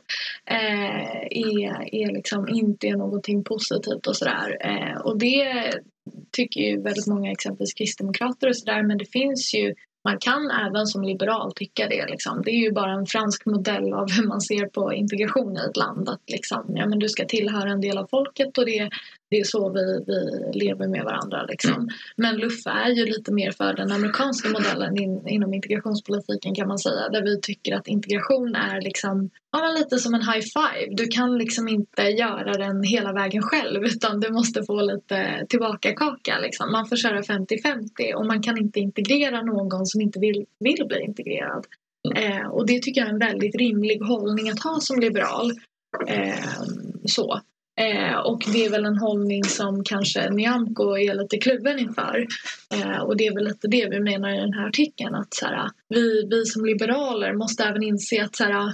[0.46, 4.58] eh, är, är liksom inte är någonting positivt och sådär.
[4.62, 5.74] Eh, och det
[6.32, 9.74] tycker ju väldigt många exempelvis kristdemokrater och sådär men det finns ju
[10.08, 12.06] man kan även som liberal tycka det.
[12.06, 12.42] Liksom.
[12.46, 15.78] Det är ju bara en fransk modell av hur man ser på integration i ett
[15.78, 16.10] land.
[16.10, 18.90] Att liksom, ja, men du ska tillhöra en del av folket och det,
[19.30, 21.44] det är så vi, vi lever med varandra.
[21.44, 21.74] Liksom.
[21.74, 21.88] Mm.
[22.16, 26.80] Men LUF är ju lite mer för den amerikanska modellen in, inom integrationspolitiken kan man
[26.80, 27.10] säga.
[27.10, 30.96] Där vi tycker att integration är liksom, ja, lite som en high five.
[30.96, 36.40] Du kan liksom inte göra den hela vägen själv utan du måste få lite tillbaka-kaka.
[36.40, 36.72] Liksom.
[36.72, 41.02] Man får köra 50-50 och man kan inte integrera någon som inte vill, vill bli
[41.02, 41.66] integrerad.
[42.16, 45.52] Eh, och det tycker jag är en väldigt rimlig hållning att ha som liberal.
[46.08, 46.64] Eh,
[47.06, 47.42] så.
[47.80, 52.28] Eh, och det är väl en hållning som kanske Nyamko är lite kluven inför.
[52.74, 55.16] Eh, och det är väl lite det vi menar i den här artikeln.
[55.16, 58.74] Att så här, vi, vi som liberaler måste även inse att så här,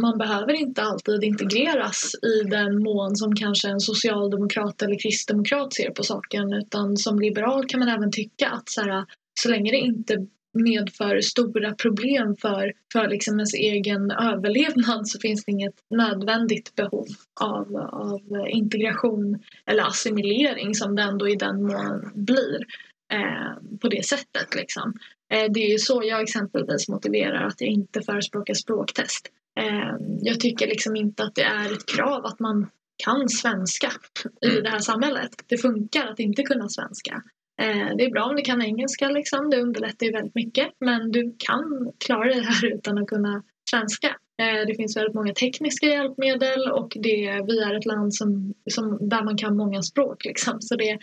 [0.00, 5.90] man behöver inte alltid integreras i den mån som kanske en socialdemokrat eller kristdemokrat ser
[5.90, 6.52] på saken.
[6.52, 9.04] Utan som liberal kan man även tycka att så, här,
[9.40, 10.26] så länge det inte
[10.62, 17.06] medför stora problem för, för liksom ens egen överlevnad så finns det inget nödvändigt behov
[17.40, 22.66] av, av integration eller assimilering som det ändå i den mån blir
[23.12, 24.54] eh, på det sättet.
[24.54, 24.94] Liksom.
[25.32, 29.28] Eh, det är ju så jag exempelvis motiverar att jag inte förespråkar språktest.
[29.60, 32.70] Eh, jag tycker liksom inte att det är ett krav att man
[33.04, 33.92] kan svenska
[34.40, 35.30] i det här samhället.
[35.46, 37.22] Det funkar att inte kunna svenska.
[37.58, 39.50] Eh, det är bra om du kan engelska, liksom.
[39.50, 40.68] det underlättar ju väldigt mycket.
[40.80, 44.08] Men du kan klara det här utan att kunna svenska.
[44.42, 49.08] Eh, det finns väldigt många tekniska hjälpmedel och det, vi är ett land som, som,
[49.08, 50.24] där man kan många språk.
[50.24, 50.60] Liksom.
[50.60, 50.98] Så det,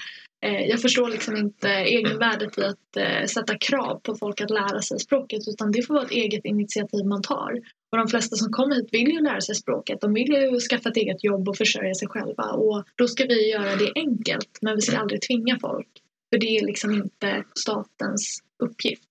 [0.45, 4.99] eh, jag förstår liksom inte egenvärdet i att sätta krav på folk att lära sig
[4.99, 7.51] språket utan det får vara ett eget initiativ man tar.
[7.91, 10.01] Och de flesta som kommer hit vill ju lära sig språket.
[10.01, 12.43] De vill ju skaffa ett eget jobb och försörja sig själva.
[12.43, 16.02] Och då ska vi göra det enkelt men vi ska aldrig tvinga folk.
[16.33, 19.01] För det är liksom inte statens uppgift.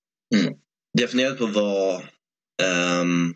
[0.98, 1.94] definierat på vad
[2.62, 3.34] ehm,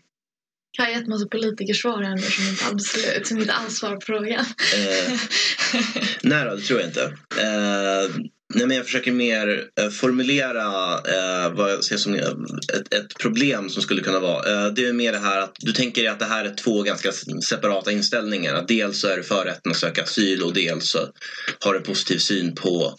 [0.77, 4.01] Jag har gett massa politikersvar här nu som inte absolut, som inte alls svarar på
[4.01, 4.45] frågan.
[4.75, 5.19] eh,
[6.21, 7.03] Nej då, det tror jag inte.
[7.37, 8.15] Eh,
[8.55, 13.69] nej, men jag försöker mer eh, formulera eh, vad jag ser som ett, ett problem
[13.69, 14.65] som skulle kunna vara.
[14.65, 16.83] Eh, det är mer det här att du tänker dig att det här är två
[16.83, 17.11] ganska
[17.49, 18.53] separata inställningar.
[18.53, 20.99] Att dels så är du för rätten att söka asyl och dels så
[21.59, 22.97] har du en positiv syn på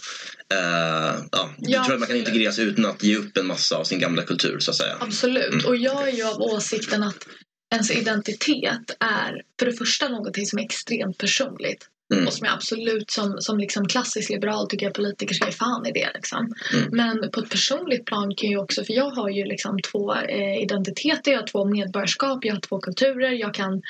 [0.55, 3.77] eh, ja, du Ja, tror att man kan integreras utan att ge upp en massa
[3.77, 4.97] av sin gamla kultur så att säga.
[5.01, 5.65] Absolut.
[5.65, 7.27] Och jag är ju av åsikten att
[7.75, 11.89] ens identitet är för det första någonting som är extremt personligt.
[12.15, 12.27] Mm.
[12.27, 15.87] Och som jag absolut som, som liksom klassisk liberal tycker jag politiker ska ge fan
[15.87, 16.11] i det.
[16.15, 16.53] Liksom.
[16.75, 16.89] Mm.
[16.91, 20.63] Men på ett personligt plan kan jag också, för jag har ju liksom två eh,
[20.63, 23.83] identiteter, jag har två medborgarskap, jag har två kulturer, jag kan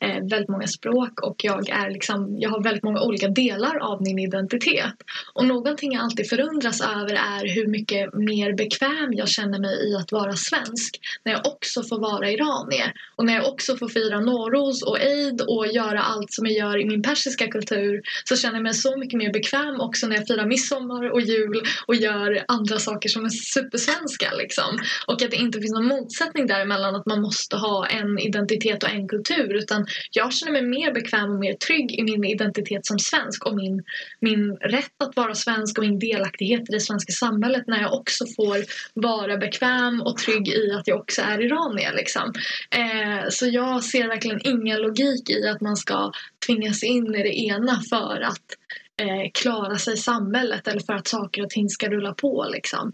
[0.00, 4.02] eh, väldigt många språk och jag, är liksom, jag har väldigt många olika delar av
[4.02, 4.94] min identitet.
[5.34, 9.96] Och någonting jag alltid förundras över är hur mycket mer bekväm jag känner mig i
[9.96, 14.20] att vara svensk när jag också får vara iranier och när jag också får fira
[14.20, 18.36] Nowruz och Eid och göra allt som jag gör i min persiska kultur kultur så
[18.36, 21.94] känner jag mig så mycket mer bekväm också när jag firar midsommar och jul och
[21.94, 24.32] gör andra saker som är supersvenska.
[24.38, 24.78] Liksom.
[25.06, 28.90] Och att det inte finns någon motsättning däremellan att man måste ha en identitet och
[28.90, 32.98] en kultur utan jag känner mig mer bekväm och mer trygg i min identitet som
[32.98, 33.84] svensk och min,
[34.20, 38.24] min rätt att vara svensk och min delaktighet i det svenska samhället när jag också
[38.36, 41.92] får vara bekväm och trygg i att jag också är iranier.
[41.94, 42.32] Liksom.
[42.70, 46.12] Eh, så jag ser verkligen ingen logik i att man ska
[46.46, 48.56] tvingas in i det ena för att
[49.02, 52.46] eh, klara sig i samhället eller för att saker och ting ska rulla på.
[52.52, 52.92] Liksom.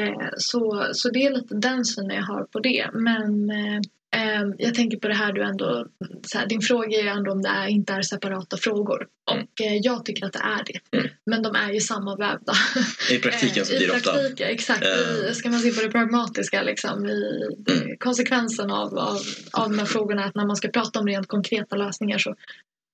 [0.00, 2.90] Eh, så, så det är lite den synen jag har på det.
[2.92, 3.76] Men eh,
[4.16, 5.86] eh jag tänker på det här du ändå,
[6.34, 9.06] här, din fråga är ändå om det är, inte är separata frågor.
[9.30, 9.42] Mm.
[9.42, 10.98] Och eh, jag tycker att det är det.
[10.98, 11.10] Mm.
[11.26, 12.52] Men de är ju sammanvävda.
[13.10, 14.10] I praktiken så blir det ofta.
[14.10, 14.84] I praktiken, exakt.
[14.84, 15.32] I, eh.
[15.32, 17.96] ska man se på det pragmatiska liksom, i mm.
[17.98, 19.18] konsekvensen av, av,
[19.52, 22.34] av de här frågorna att när man ska prata om rent konkreta lösningar så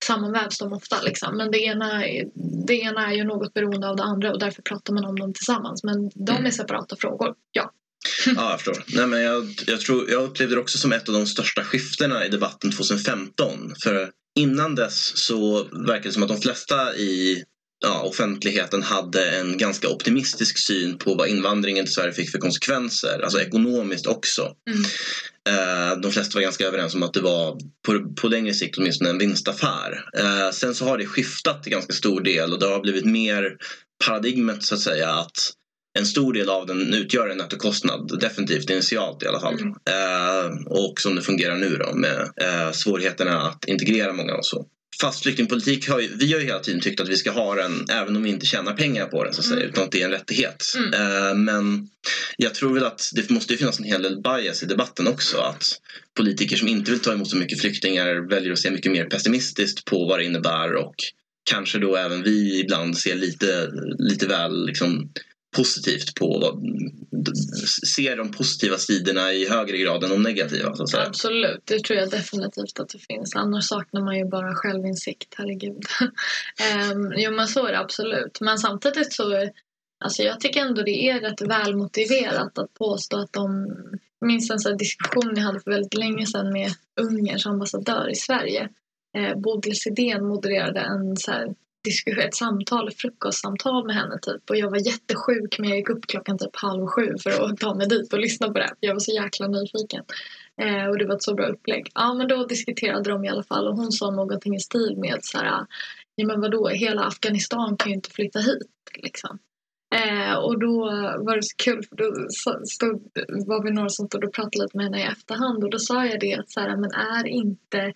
[0.09, 1.01] sammanvävs de ofta.
[1.01, 1.37] Liksom.
[1.37, 2.03] Men det ena,
[2.67, 5.33] det ena är ju något beroende av det andra och därför pratar man om dem
[5.33, 5.83] tillsammans.
[5.83, 6.45] Men de mm.
[6.45, 7.71] är separata frågor, ja.
[8.25, 8.83] ja, jag förstår.
[8.97, 12.25] Nej, men jag, jag, tror, jag upplevde det också som ett av de största skiftena
[12.25, 13.73] i debatten 2015.
[13.83, 17.43] För innan dess så verkade det som att de flesta i
[17.79, 23.19] ja, offentligheten hade en ganska optimistisk syn på vad invandringen till Sverige fick för konsekvenser,
[23.23, 24.53] alltså ekonomiskt också.
[24.69, 24.83] Mm.
[25.49, 29.09] Eh, de flesta var ganska överens om att det var på, på längre sikt åtminstone
[29.09, 30.05] en vinstaffär.
[30.17, 33.57] Eh, sen så har det skiftat till ganska stor del och det har blivit mer
[34.05, 35.53] paradigmet så att säga att
[35.99, 39.53] en stor del av den utgör en nettokostnad, definitivt initialt i alla fall.
[39.53, 39.69] Mm.
[39.69, 44.65] Eh, och som det fungerar nu då med eh, svårigheterna att integrera många och så
[45.01, 47.85] fast flyktingpolitik har ju, vi har ju hela tiden tyckt att vi ska ha den
[47.89, 49.69] även om vi inte tjänar pengar på den så att säga, mm.
[49.69, 50.63] utan att det är en rättighet.
[50.77, 50.93] Mm.
[50.93, 51.87] Uh, men
[52.37, 55.37] jag tror väl att det måste finnas en hel del bias i debatten också.
[55.37, 55.63] Att
[56.17, 59.85] politiker som inte vill ta emot så mycket flyktingar väljer att se mycket mer pessimistiskt
[59.85, 60.95] på vad det innebär och
[61.49, 65.11] kanske då även vi ibland ser lite, lite väl liksom,
[65.55, 66.91] positivt på mm,
[67.95, 70.75] ser de positiva sidorna i högre grad än de negativa.
[70.75, 71.07] Så att säga.
[71.07, 73.35] Absolut, det tror jag definitivt att det finns.
[73.35, 75.83] Annars saknar man ju bara självinsikt, herregud.
[76.93, 78.41] um, jo men så är det absolut.
[78.41, 79.49] Men samtidigt så
[80.03, 83.67] Alltså jag tycker ändå det är rätt välmotiverat att påstå att de
[84.21, 88.69] minns en sån diskussion jag hade för väldigt länge sedan med Ungerns ambassadör i Sverige.
[89.17, 91.55] Eh, Bodil Sidén modererade en så här
[92.23, 94.49] ett samtal, ett frukostsamtal med henne typ.
[94.49, 97.75] Och jag var jättesjuk men jag gick upp klockan typ halv sju för att ta
[97.75, 98.73] mig dit och lyssna på det.
[98.79, 100.03] Jag var så jäkla nyfiken.
[100.61, 101.91] Eh, och det var ett så bra upplägg.
[101.95, 105.19] Ja men då diskuterade de i alla fall och hon sa någonting i stil med
[105.21, 105.65] så här,
[106.15, 109.39] ja men vadå, hela Afghanistan kan ju inte flytta hit liksom.
[109.95, 110.85] Eh, och då
[111.19, 112.27] var det så kul för då
[112.65, 113.11] stod,
[113.47, 116.05] var vi några som stod och pratade lite med henne i efterhand och då sa
[116.05, 117.93] jag det att så här, men är inte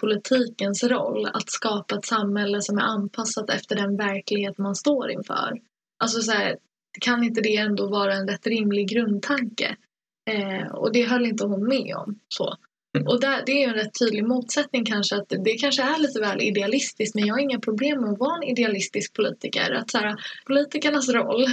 [0.00, 5.60] politikens roll att skapa ett samhälle som är anpassat efter den verklighet man står inför.
[5.98, 6.56] Alltså så här,
[7.00, 9.76] kan inte det ändå vara en rätt rimlig grundtanke?
[10.30, 12.20] Eh, och det höll inte hon med om.
[12.28, 12.54] Så.
[12.96, 13.06] Mm.
[13.06, 16.40] Och där, det är en rätt tydlig motsättning kanske att det kanske är lite väl
[16.40, 19.72] idealistiskt men jag har inga problem med att vara en idealistisk politiker.
[19.72, 20.14] Att så här,
[20.46, 21.44] politikernas roll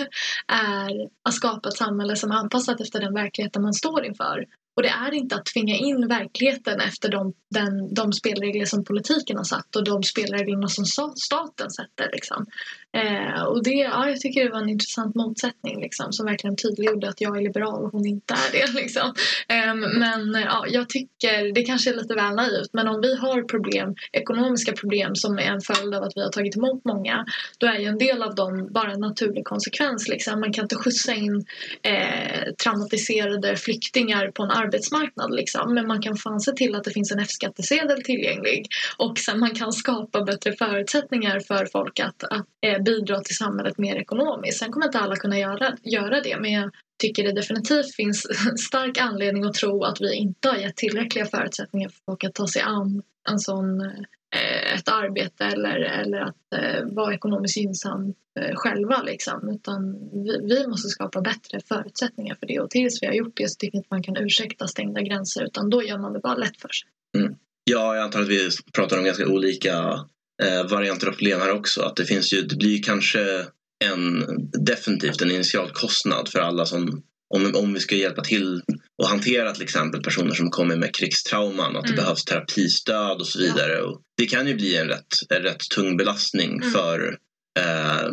[0.48, 4.46] är att skapa ett samhälle som är anpassat efter den verkligheten man står inför.
[4.76, 9.38] Och det är inte att tvinga in verkligheten efter de, den, de spelregler som politiken
[9.38, 12.10] har satt och de spelreglerna som staten sätter.
[12.12, 12.46] Liksom.
[12.94, 17.10] Eh, och det, ja, jag tycker det var en intressant motsättning liksom, som verkligen tydliggjorde
[17.10, 18.74] att jag är liberal och hon inte är det.
[18.82, 19.14] Liksom.
[19.48, 23.16] Ehm, eh, men ja, jag tycker, det kanske är lite väl naivt, men om vi
[23.16, 27.26] har problem, ekonomiska problem som är en följd av att vi har tagit emot många,
[27.58, 30.08] då är ju en del av dem bara en naturlig konsekvens.
[30.08, 30.40] Liksom.
[30.40, 31.46] Man kan inte skjutsa in
[31.84, 35.74] eh, traumatiserade flyktingar på en arbetsmarknad, liksom.
[35.74, 39.56] men man kan fan se till att det finns en F-skattesedel tillgänglig och sen man
[39.56, 44.60] kan skapa bättre förutsättningar för folk att, att eh, bidra till samhället mer ekonomiskt.
[44.60, 48.22] Sen kommer inte alla kunna göra, göra det men jag tycker det definitivt finns
[48.68, 52.48] stark anledning att tro att vi inte har gett tillräckliga förutsättningar för folk att ta
[52.48, 58.56] sig an en sån eh, ett arbete eller, eller att eh, vara ekonomiskt gynnsam eh,
[58.56, 59.02] själva.
[59.02, 59.50] Liksom.
[59.50, 63.50] Utan vi, vi, måste skapa bättre förutsättningar för det och tills vi har gjort det
[63.50, 66.36] så tycker jag inte man kan ursäkta stängda gränser utan då gör man det bara
[66.36, 66.90] lätt för sig.
[67.18, 67.36] Mm.
[67.64, 70.00] Ja, jag antar att vi pratar om ganska olika
[70.44, 71.82] eh, varianter av problem här också.
[71.82, 73.46] Att det finns ju, det blir kanske
[73.86, 74.26] en,
[74.66, 78.62] definitivt en initialkostnad för alla som om, om vi ska hjälpa till
[78.98, 82.04] och hantera till exempel personer som kommer med krigstrauman, att det mm.
[82.04, 83.74] behövs terapistöd och så vidare.
[83.74, 83.84] Ja.
[83.84, 86.72] Och det kan ju bli en rätt, en rätt tung belastning mm.
[86.72, 87.18] för
[87.60, 88.12] eh,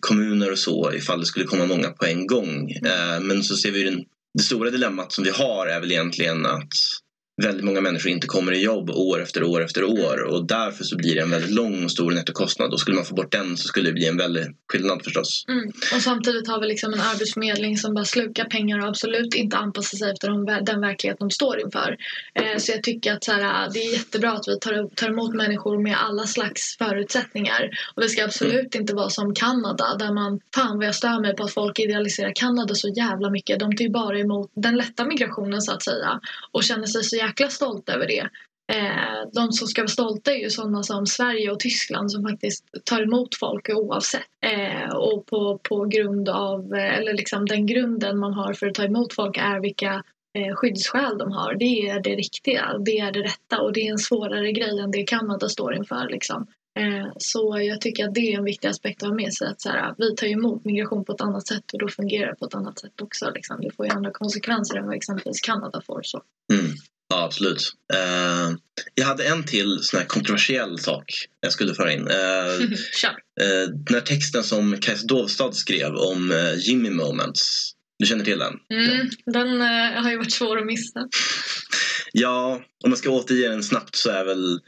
[0.00, 2.70] kommuner och så ifall det skulle komma många på en gång.
[2.70, 2.86] Mm.
[2.86, 4.04] Eh, men så ser vi den,
[4.34, 6.72] det stora dilemmat som vi har är väl egentligen att
[7.42, 10.96] väldigt många människor inte kommer i jobb år efter år efter år och därför så
[10.96, 13.68] blir det en väldigt lång och stor nettokostnad och skulle man få bort den så
[13.68, 15.44] skulle det bli en väldig skillnad förstås.
[15.48, 15.68] Mm.
[15.94, 19.98] Och samtidigt har vi liksom en arbetsförmedling som bara slukar pengar och absolut inte anpassar
[19.98, 21.96] sig efter den verklighet de står inför.
[22.34, 25.08] Eh, så jag tycker att så här, äh, det är jättebra att vi tar, tar
[25.08, 28.82] emot människor med alla slags förutsättningar och det ska absolut mm.
[28.82, 32.32] inte vara som Kanada där man, fan vad jag stör mig på att folk idealiserar
[32.34, 33.60] Kanada så jävla mycket.
[33.60, 36.20] De tar ju bara emot den lätta migrationen så att säga
[36.52, 38.28] och känner sig så jäkla stolta över det.
[38.72, 42.64] Eh, de som ska vara stolta är ju sådana som Sverige och Tyskland som faktiskt
[42.84, 44.22] tar emot folk oavsett.
[44.46, 48.74] Eh, och på, på grund av, eh, eller liksom den grunden man har för att
[48.74, 50.02] ta emot folk är vilka
[50.38, 51.54] eh, skyddsskäl de har.
[51.54, 54.90] Det är det riktiga, det är det rätta och det är en svårare grej än
[54.90, 56.08] det Kanada står inför.
[56.08, 56.46] Liksom.
[56.78, 59.48] Eh, så jag tycker att det är en viktig aspekt att ha med sig.
[59.48, 62.36] Att så här, vi tar emot migration på ett annat sätt och då fungerar det
[62.36, 63.30] på ett annat sätt också.
[63.34, 63.60] Liksom.
[63.60, 66.00] Det får ju andra konsekvenser än vad exempelvis Kanada får.
[66.02, 66.22] Så.
[66.52, 66.72] Mm.
[67.08, 67.72] Ja, absolut.
[67.94, 68.56] Uh,
[68.94, 71.04] jag hade en till sån här kontroversiell sak
[71.40, 72.08] jag skulle föra in.
[72.08, 77.72] Uh, uh, den här texten som Kajsa Dovstad skrev om Jimmy Moments.
[77.98, 78.54] Du känner till den?
[78.70, 79.60] Mm, den
[80.04, 81.08] har ju varit svår att missa.
[82.12, 84.60] ja, om man ska återge den snabbt så är väl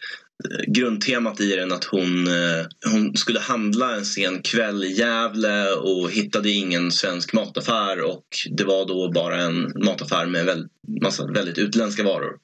[0.66, 6.10] grundtemat i den att hon, eh, hon skulle handla en sen kväll i Gävle och
[6.10, 10.66] hittade ingen svensk mataffär och det var då bara en mataffär med väl,
[11.02, 12.36] massa väldigt utländska varor.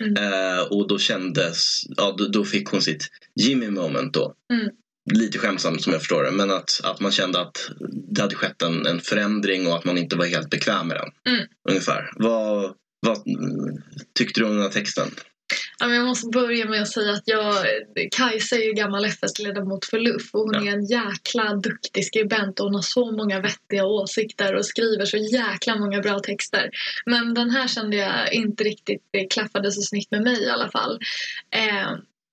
[0.00, 0.16] Mm.
[0.16, 3.08] Eh, och då kändes, ja då, då, fick hon sitt
[3.40, 4.34] Jimmy moment då.
[4.52, 4.68] Mm.
[5.12, 7.70] Lite skämsamt som jag förstår det men att, att man kände att
[8.14, 11.34] det hade skett en, en förändring och att man inte var helt bekväm med den.
[11.34, 11.46] Mm.
[11.68, 12.10] Ungefär.
[12.16, 12.74] Vad,
[13.06, 13.18] vad
[14.18, 15.08] tyckte du om den här texten?
[15.78, 17.66] Jag måste börja med att säga att jag,
[18.10, 20.72] Kajsa är ju gammal FS-ledamot för LUF och hon ja.
[20.72, 25.16] är en jäkla duktig skribent och hon har så många vettiga åsikter och skriver så
[25.16, 26.70] jäkla många bra texter.
[27.06, 31.00] Men den här kände jag inte riktigt klaffade så snyggt med mig i alla fall.
[31.50, 31.90] Eh,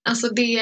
[0.09, 0.59] alltså det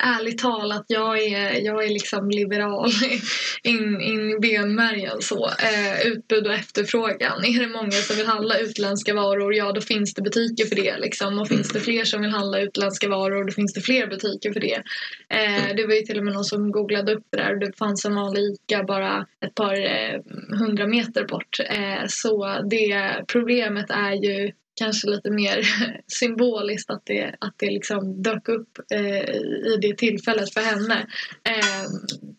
[0.00, 2.90] ärligt talat, jag är, jag är liksom liberal
[3.62, 5.46] in, in i benmärgen så.
[5.46, 7.44] Eh, utbud och efterfrågan.
[7.44, 10.98] Är det många som vill handla utländska varor, ja då finns det butiker för det
[10.98, 11.38] liksom.
[11.38, 14.60] Och finns det fler som vill handla utländska varor, då finns det fler butiker för
[14.60, 14.82] det.
[15.28, 17.78] Eh, det var ju till och med någon som googlade upp det där och det
[17.78, 20.20] fanns en vanlig ICA bara ett par eh,
[20.58, 21.60] hundra meter bort.
[21.70, 25.60] Eh, så det problemet är ju kanske lite mer
[26.06, 29.30] symboliskt att det, att det liksom dök upp eh,
[29.72, 31.06] i det tillfället för henne.
[31.44, 31.86] Eh,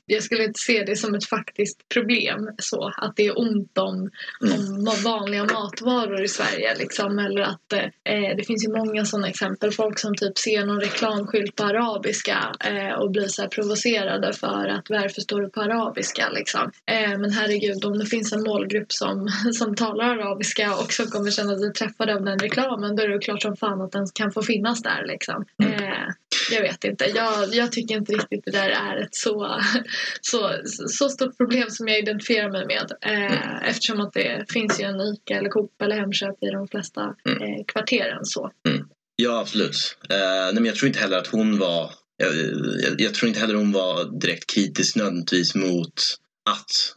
[0.06, 4.10] jag skulle inte se det som ett faktiskt problem så att det är ont om,
[4.42, 9.72] om vanliga matvaror i Sverige liksom, eller att eh, det finns ju många sådana exempel
[9.72, 14.90] folk som typ ser någon reklamskylt på arabiska eh, och blir så provocerade för att
[14.90, 16.72] varför står det på arabiska liksom.
[16.86, 21.32] Eh, men herregud om det finns en målgrupp som, som talar arabiska och som kommer
[21.32, 24.32] känna sig träffade av den reklamen då är det klart som fan att den kan
[24.32, 25.46] få finnas där liksom.
[25.64, 25.74] Mm.
[25.74, 26.08] Eh,
[26.52, 27.06] jag vet inte.
[27.16, 29.62] Jag, jag tycker inte riktigt det där är ett så,
[30.22, 30.52] så,
[30.88, 32.92] så stort problem som jag identifierar mig med.
[33.02, 33.64] Eh, mm.
[33.64, 37.42] Eftersom att det finns ju en ICA eller Coop eller Hemköp i de flesta mm.
[37.42, 38.26] eh, kvarteren.
[38.26, 38.52] Så.
[38.70, 38.88] Mm.
[39.16, 39.98] Ja, absolut.
[40.10, 42.36] Eh, nej, men jag tror inte heller att hon var jag,
[42.84, 45.94] jag, jag, tror inte heller hon var direkt kritisk nödvändigtvis mot
[46.48, 46.96] att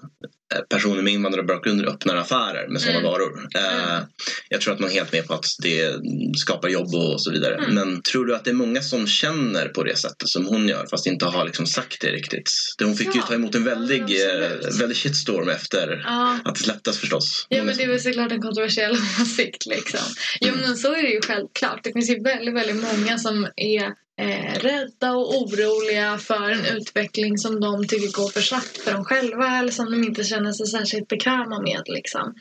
[0.54, 3.10] eh, personer med invandrarbakgrund öppnar affärer med sådana mm.
[3.10, 3.48] varor.
[3.54, 4.04] Eh, mm.
[4.48, 5.94] Jag tror att man är helt med på att det
[6.36, 7.54] skapar jobb och så vidare.
[7.54, 7.74] Mm.
[7.74, 10.86] Men tror du att det är många som känner på det sättet som hon gör
[10.90, 12.50] fast inte har liksom sagt det riktigt?
[12.82, 13.12] Hon fick ja.
[13.14, 16.38] ju ta emot en väldig, ja, eh, väldig shitstorm efter ja.
[16.44, 17.46] att det släpptes förstås.
[17.48, 20.00] Ja men det är väl såklart en kontroversiell åsikt liksom.
[20.40, 20.60] Jo mm.
[20.60, 21.80] men så är det ju självklart.
[21.84, 27.38] Det finns ju väldigt, väldigt många som är eh, rädda och oroliga för en utveckling
[27.38, 30.66] som de tycker går för sakta för dem själva eller som de inte känner sig
[30.66, 31.82] särskilt bekväma med.
[31.86, 32.34] Liksom.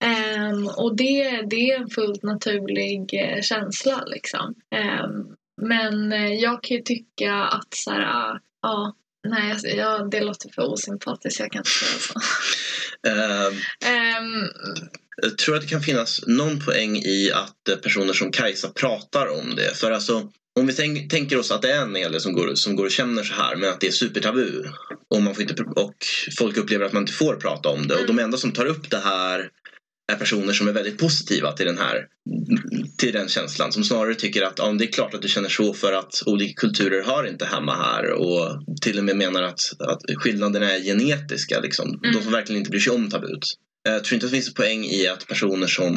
[0.00, 4.04] Eh, och det, det är en fullt naturlig eh, känsla.
[4.06, 4.54] Liksom.
[4.74, 5.08] Ehm, eh,
[5.62, 8.94] men jag kan ju tycka att så här, ja,
[9.28, 11.40] Nej, ja, det låter för osympatiskt.
[11.40, 12.18] Jag kan inte säga så.
[13.08, 13.54] Um,
[14.26, 14.48] um,
[15.22, 19.56] jag tror att det kan finnas någon poäng i att personer som Kajsa pratar om
[19.56, 19.76] det.
[19.76, 20.28] För alltså,
[20.64, 22.90] om vi tänk, tänker oss att det är en Eli som går, som går och
[22.90, 24.64] känner så här men att det är supertabu
[25.10, 25.94] och, man får inte, och
[26.38, 28.90] folk upplever att man inte får prata om det och de enda som tar upp
[28.90, 29.48] det här
[30.12, 32.06] är personer som är väldigt positiva till den här
[32.98, 35.74] till den känslan som snarare tycker att ja, det är klart att du känner så
[35.74, 40.00] för att olika kulturer hör inte hemma här och till och med menar att, att
[40.16, 41.60] skillnaderna är genetiska.
[41.60, 41.88] Liksom.
[41.88, 42.12] Mm.
[42.12, 43.44] De som verkligen inte bryr sig om tabut.
[43.82, 45.94] Jag tror inte att det finns en poäng i att personer som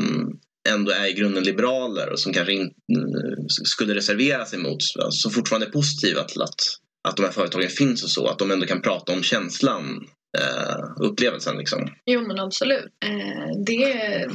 [0.68, 4.78] ändå är i grunden liberaler och som kanske in, mm, skulle reservera sig mot,
[5.10, 6.60] som fortfarande är positiva till att,
[7.10, 10.08] att de här företagen finns och så, att de ändå kan prata om känslan
[10.38, 11.58] Uh, upplevelsen.
[11.58, 11.88] Liksom.
[12.06, 12.86] Jo men absolut.
[13.06, 13.84] Uh, det,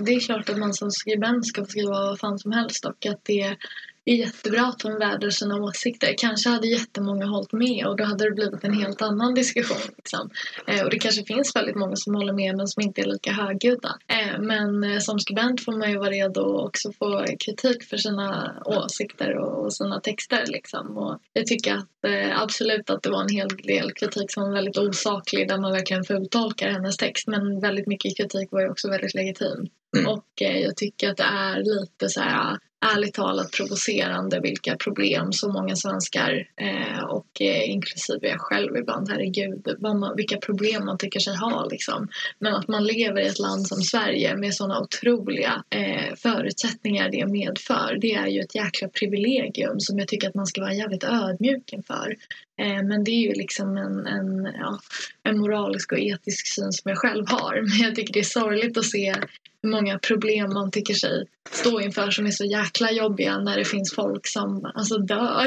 [0.04, 3.06] det är klart att man som skribent ska få skriva vad fan som helst och
[3.06, 3.56] att det
[4.04, 6.14] är jättebra att hon vädrar sina åsikter.
[6.18, 9.92] Kanske hade jättemånga hållit med och då hade det blivit en helt annan diskussion.
[9.96, 10.30] Liksom.
[10.66, 13.32] Eh, och det kanske finns väldigt många som håller med men som inte är lika
[13.32, 13.98] högljudda.
[14.08, 17.96] Eh, men eh, som skribent får man ju vara redo att också få kritik för
[17.96, 20.44] sina åsikter och, och sina texter.
[20.46, 20.98] Liksom.
[20.98, 24.52] Och jag tycker att eh, absolut att det var en hel del kritik som var
[24.52, 28.90] väldigt osaklig där man verkligen fultolkar hennes text men väldigt mycket kritik var ju också
[28.90, 29.66] väldigt legitim.
[29.96, 30.12] Mm.
[30.12, 35.32] Och eh, jag tycker att det är lite så här ärligt talat provocerande vilka problem
[35.32, 40.98] så många svenskar eh, och eh, inklusive jag själv ibland, herregud, man, vilka problem man
[40.98, 42.08] tycker sig ha liksom.
[42.38, 47.26] Men att man lever i ett land som Sverige med sådana otroliga eh, förutsättningar det
[47.26, 51.04] medför, det är ju ett jäkla privilegium som jag tycker att man ska vara jävligt
[51.04, 52.16] ödmjuk inför.
[52.58, 54.78] Eh, men det är ju liksom en, en, ja,
[55.22, 57.62] en moralisk och etisk syn som jag själv har.
[57.68, 59.14] Men jag tycker det är sorgligt att se
[59.62, 63.64] hur många problem man tycker sig stå inför som är så jäkla jobbiga när det
[63.64, 65.46] finns folk som alltså, dör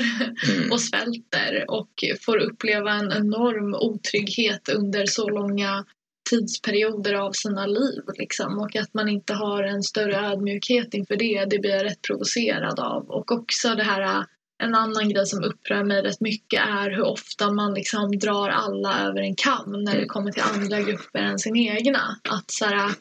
[0.49, 0.71] mm.
[0.71, 5.85] och svälter och får uppleva en enorm otrygghet under så långa
[6.29, 8.03] tidsperioder av sina liv.
[8.17, 8.59] Liksom.
[8.59, 12.79] Och att man inte har en större ödmjukhet inför det, det blir jag rätt provocerad
[12.79, 13.09] av.
[13.09, 14.25] Och också det här
[14.63, 18.99] en annan grej som upprör mig rätt mycket är hur ofta man liksom drar alla
[19.07, 22.19] över en kam när det kommer till andra grupper än sin egna.
[22.29, 22.91] Att så här,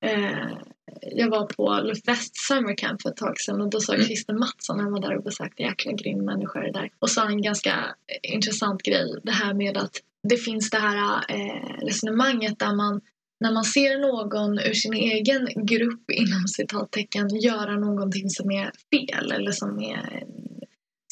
[0.00, 0.58] eh,
[1.02, 4.06] jag var på Lufvest Summer Camp för ett tag sedan och då sa mm.
[4.06, 7.96] Christer Mattsson, han var där och besökte jäkla grym människor där och sa en ganska
[8.22, 9.20] intressant grej.
[9.22, 9.96] Det här med att
[10.28, 13.00] det finns det här eh, resonemanget där man
[13.40, 19.32] när man ser någon ur sin egen grupp inom citattecken göra någonting som är fel
[19.32, 20.24] eller som är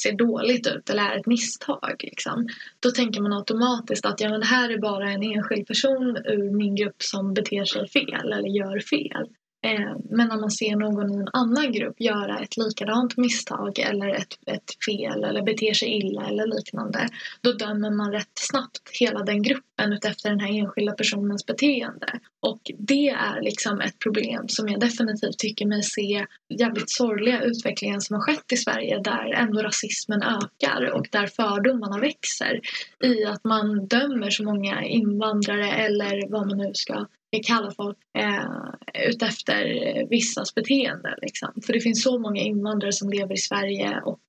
[0.04, 1.94] ser dåligt ut eller är ett misstag.
[1.98, 2.48] Liksom.
[2.80, 6.56] Då tänker man automatiskt att ja, men det här är bara en enskild person ur
[6.56, 9.28] min grupp som beter sig fel eller gör fel.
[9.64, 14.08] Eh, men när man ser någon i en annan grupp göra ett likadant misstag eller
[14.08, 17.08] ett, ett fel eller beter sig illa eller liknande
[17.40, 22.20] då dömer man rätt snabbt hela den gruppen utefter den här enskilda personens beteende.
[22.40, 28.00] Och det är liksom ett problem som jag definitivt tycker mig se jävligt sorgliga utvecklingen
[28.00, 32.60] som har skett i Sverige där ändå rasismen ökar och där fördomarna växer
[33.04, 37.06] i att man dömer så många invandrare eller vad man nu ska
[37.42, 39.64] kalla folk eh, utefter
[40.10, 41.18] vissas beteende.
[41.22, 41.48] Liksom.
[41.66, 44.20] För det finns så många invandrare som lever i Sverige och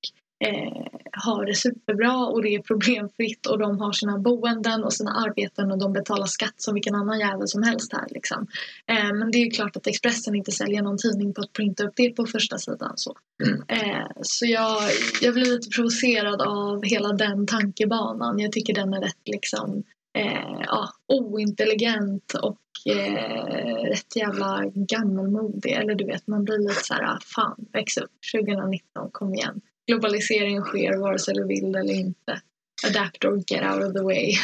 [0.44, 5.10] eh, har det superbra och det är problemfritt och de har sina boenden och sina
[5.10, 8.06] arbeten och de betalar skatt som vilken annan jävel som helst här.
[8.10, 8.46] Liksom.
[8.86, 11.92] Eh, men det är klart att Expressen inte säljer någon tidning på att printa upp
[11.96, 12.92] det på första sidan.
[12.96, 13.62] Så, mm.
[13.68, 14.82] eh, så jag,
[15.22, 18.38] jag blir lite provocerad av hela den tankebanan.
[18.38, 19.82] Jag tycker den är rätt liksom,
[20.18, 25.72] eh, ja, ointelligent och eh, rätt jävla gammalmodig.
[25.72, 29.60] Eller du vet, man blir lite så här, fan, väx upp, 2019, kom igen.
[29.86, 32.40] Globalisering sker vare sig du vill eller inte.
[32.86, 34.32] Adapt or get out of the way.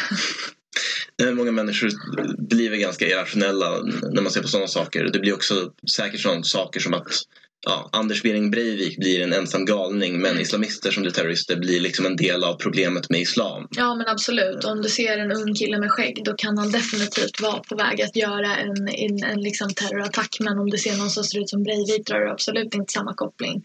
[1.23, 1.91] Eh, många människor
[2.49, 3.83] blir ganska irrationella
[4.13, 5.05] när man ser på sådana saker.
[5.05, 7.07] Det blir också säkert sådana saker som att
[7.67, 12.07] ja, Anders Behring Breivik blir en ensam galning men islamister som blir terrorister blir liksom
[12.07, 13.69] en del av problemet med islam.
[13.71, 14.65] Ja men absolut.
[14.65, 18.03] Om du ser en ung kille med skägg då kan han definitivt vara på väg
[18.03, 21.51] att göra en, en, en liksom terrorattack men om du ser någon som ser ut
[21.51, 23.63] som Breivik drar du absolut inte samma koppling.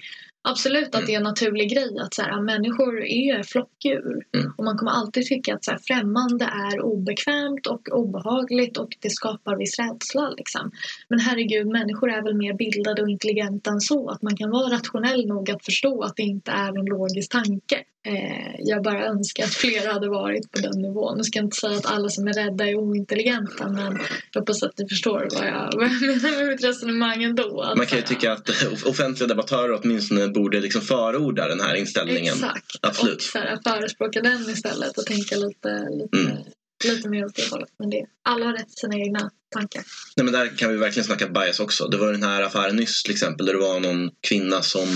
[0.50, 1.06] Absolut att mm.
[1.06, 4.26] det är en naturlig grej att så här, människor är flockdjur.
[4.36, 4.54] Mm.
[4.58, 9.10] Och man kommer alltid tycka att så här, främmande är obekvämt och obehagligt och det
[9.10, 10.30] skapar viss rädsla.
[10.30, 10.72] Liksom.
[11.10, 14.10] Men herregud, människor är väl mer bildade och intelligenta än så.
[14.10, 17.84] Att man kan vara rationell nog att förstå att det inte är en logisk tanke.
[18.08, 21.18] Eh, jag bara önskar att fler hade varit på den nivån.
[21.18, 24.00] Nu ska jag inte säga att alla som är rädda är ointelligenta men
[24.32, 27.74] jag hoppas att ni förstår vad jag menar med mitt resonemang ändå.
[27.78, 28.50] Man kan ju tycka att
[28.86, 32.34] offentliga debattörer åtminstone borde liksom förorda den här inställningen.
[32.34, 33.16] Exakt, Absolut.
[33.16, 36.38] och så här, förespråka den istället och tänka lite, lite mm
[36.84, 37.70] lite mer åt det hållet.
[37.80, 39.84] Men det, alla har rätt till sina egna tankar.
[40.16, 41.88] Nej, men där kan vi verkligen snacka bias också.
[41.88, 44.90] Det var den här affären nyss till exempel där det var någon kvinna som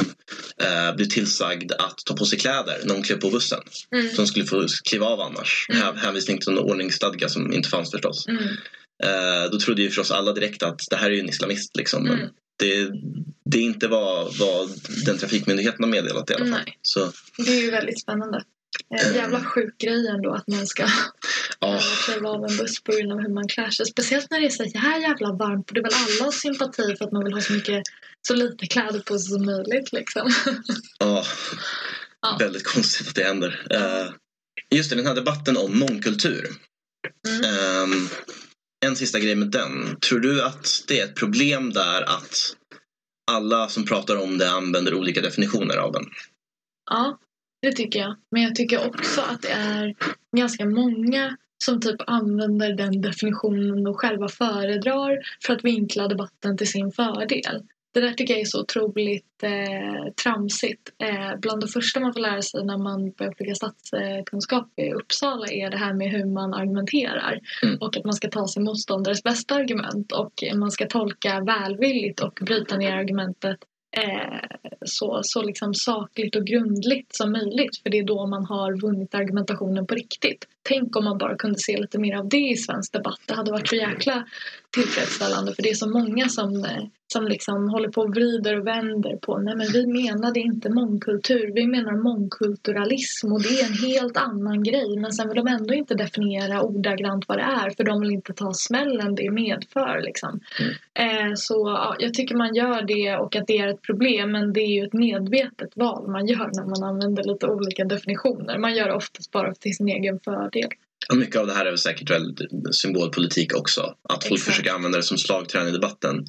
[0.61, 3.59] eh, blev tillsagd att ta på sig kläder när hon klev på bussen.
[3.95, 4.15] Mm.
[4.15, 5.67] Som skulle få kliva av annars.
[5.69, 5.97] Mm.
[5.97, 8.27] Hänvisning till en ordningsstadga som inte fanns förstås.
[8.27, 8.43] Mm.
[9.03, 11.77] Eh, då trodde ju förstås alla direkt att det här är en islamist.
[11.77, 12.03] Liksom.
[12.03, 12.29] Men Mm.
[12.59, 12.91] Det,
[13.45, 14.69] det är inte vad, vad
[15.05, 16.49] den trafikmyndigheten har meddelat i alla fall.
[16.65, 16.77] Nej.
[16.81, 18.43] Så, Det är ju väldigt spännande.
[18.89, 20.87] En jävla sjuk grej ändå att man ska
[21.59, 23.85] ja, kliva av en buss på grund av hur man klär sig.
[23.85, 25.69] Speciellt när det är så här jävla varmt.
[25.73, 27.83] Det är väl alla sympati för att man vill ha så mycket
[28.27, 30.33] så lite kläder på sig som möjligt liksom.
[30.99, 31.23] ja,
[32.21, 32.37] Ja.
[32.39, 33.67] väldigt konstigt att det händer.
[33.69, 34.13] Eh,
[34.77, 36.47] just det, den här debatten om mångkultur.
[37.27, 37.43] Mm.
[37.43, 38.09] Ehm,
[38.85, 39.99] en sista grej med den.
[39.99, 42.55] Tror du att det är ett problem där att
[43.31, 46.03] alla som pratar om det använder olika definitioner av den?
[46.89, 47.19] Ja,
[47.61, 48.15] det tycker jag.
[48.31, 49.95] Men jag tycker också att det är
[50.37, 56.67] ganska många som typ använder den definitionen och själva föredrar för att vinkla debatten till
[56.67, 57.63] sin fördel.
[57.93, 60.89] Det där tycker jag är så otroligt eh, tramsigt.
[61.03, 65.47] Eh, bland det första man får lära sig när man börjar plugga statskunskap i Uppsala
[65.47, 67.39] är det här med hur man argumenterar.
[67.63, 67.77] Mm.
[67.81, 72.39] Och att man ska ta sin motståndares bästa argument och man ska tolka välvilligt och
[72.41, 73.57] bryta ner argumentet
[73.97, 77.77] eh, så, så liksom sakligt och grundligt som möjligt.
[77.83, 80.47] För det är då man har vunnit argumentationen på riktigt.
[80.63, 83.19] Tänk om man bara kunde se lite mer av det i svensk debatt.
[83.25, 84.25] Det hade varit så jäkla
[84.71, 88.67] tillfredsställande för det är så många som, eh, som liksom håller på och vrider och
[88.67, 93.91] vänder på nej men vi menade inte mångkultur, vi menar mångkulturalism och det är en
[93.91, 97.83] helt annan grej men sen vill de ändå inte definiera ordagrant vad det är för
[97.83, 100.39] de vill inte ta smällen det medför liksom.
[100.93, 104.53] Eh, så ja, jag tycker man gör det och att det är ett problem men
[104.53, 108.57] det är ju ett medvetet val man gör när man använder lite olika definitioner.
[108.57, 110.69] Man gör det oftast bara till sin egen fördel.
[111.13, 112.35] Mycket av det här är väl säkert väl
[112.71, 113.81] symbolpolitik också.
[113.81, 114.55] Att folk Exakt.
[114.55, 116.25] försöker använda det som slagträn i debatten.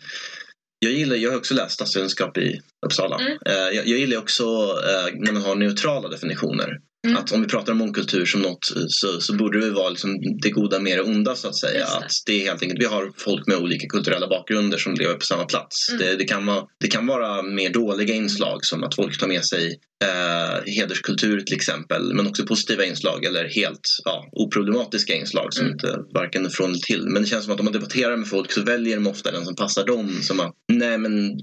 [0.85, 3.17] Jag, gillar, jag har också läst statsvetenskap i Uppsala.
[3.17, 3.39] Mm.
[3.47, 6.81] Eh, jag, jag gillar också eh, när man har neutrala definitioner.
[7.07, 7.17] Mm.
[7.17, 10.51] Att om vi pratar om mångkultur som något så, så borde det vara liksom det
[10.51, 11.87] goda med det onda så att säga.
[11.87, 11.97] Det.
[11.97, 15.25] Att det är helt enkelt, vi har folk med olika kulturella bakgrunder som lever på
[15.25, 15.89] samma plats.
[15.89, 16.01] Mm.
[16.01, 19.45] Det, det, kan vara, det kan vara mer dåliga inslag som att folk tar med
[19.45, 22.15] sig eh, hederskultur till exempel.
[22.15, 25.73] Men också positiva inslag eller helt ja, oproblematiska inslag som Mm.
[25.73, 27.09] inte varken från eller till.
[27.09, 29.45] Men det känns som att om man debatterar med folk så väljer de ofta den
[29.45, 30.19] som passar dem.
[30.23, 31.41] Som att, nej men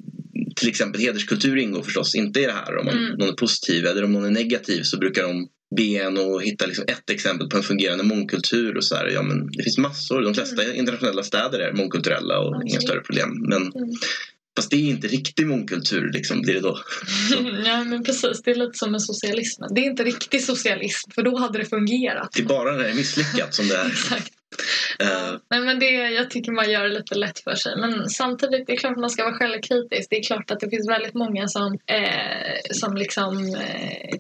[0.59, 2.77] till exempel hederskultur ingår förstås inte i det här.
[2.77, 3.13] Om man, Mm.
[3.17, 6.65] någon är positiv eller om någon är negativ så brukar de be en och hitta
[6.65, 8.77] liksom ett exempel på en fungerande mångkultur.
[8.77, 9.07] Och så här.
[9.07, 10.21] Ja, men det finns massor.
[10.21, 12.81] De flesta internationella städer är mångkulturella och inga Absolut.
[12.83, 13.29] större problem.
[13.49, 13.89] Men, Mm.
[14.57, 16.79] Fast det är inte riktig mångkultur liksom, blir det då.
[17.65, 19.69] ja men precis, det är lite som med socialismen.
[19.75, 22.29] Det är inte riktig socialism för då hade det fungerat.
[22.35, 23.85] Det är bara när det är misslyckat som det är.
[23.91, 24.33] Exakt.
[25.03, 25.37] Uh.
[25.49, 27.75] Nej, men det, jag tycker man gör det lite lätt för sig.
[27.77, 30.09] Men samtidigt, det är klart man ska vara självkritisk.
[30.09, 34.19] Det är klart att det finns väldigt många som, eh, som liksom eh,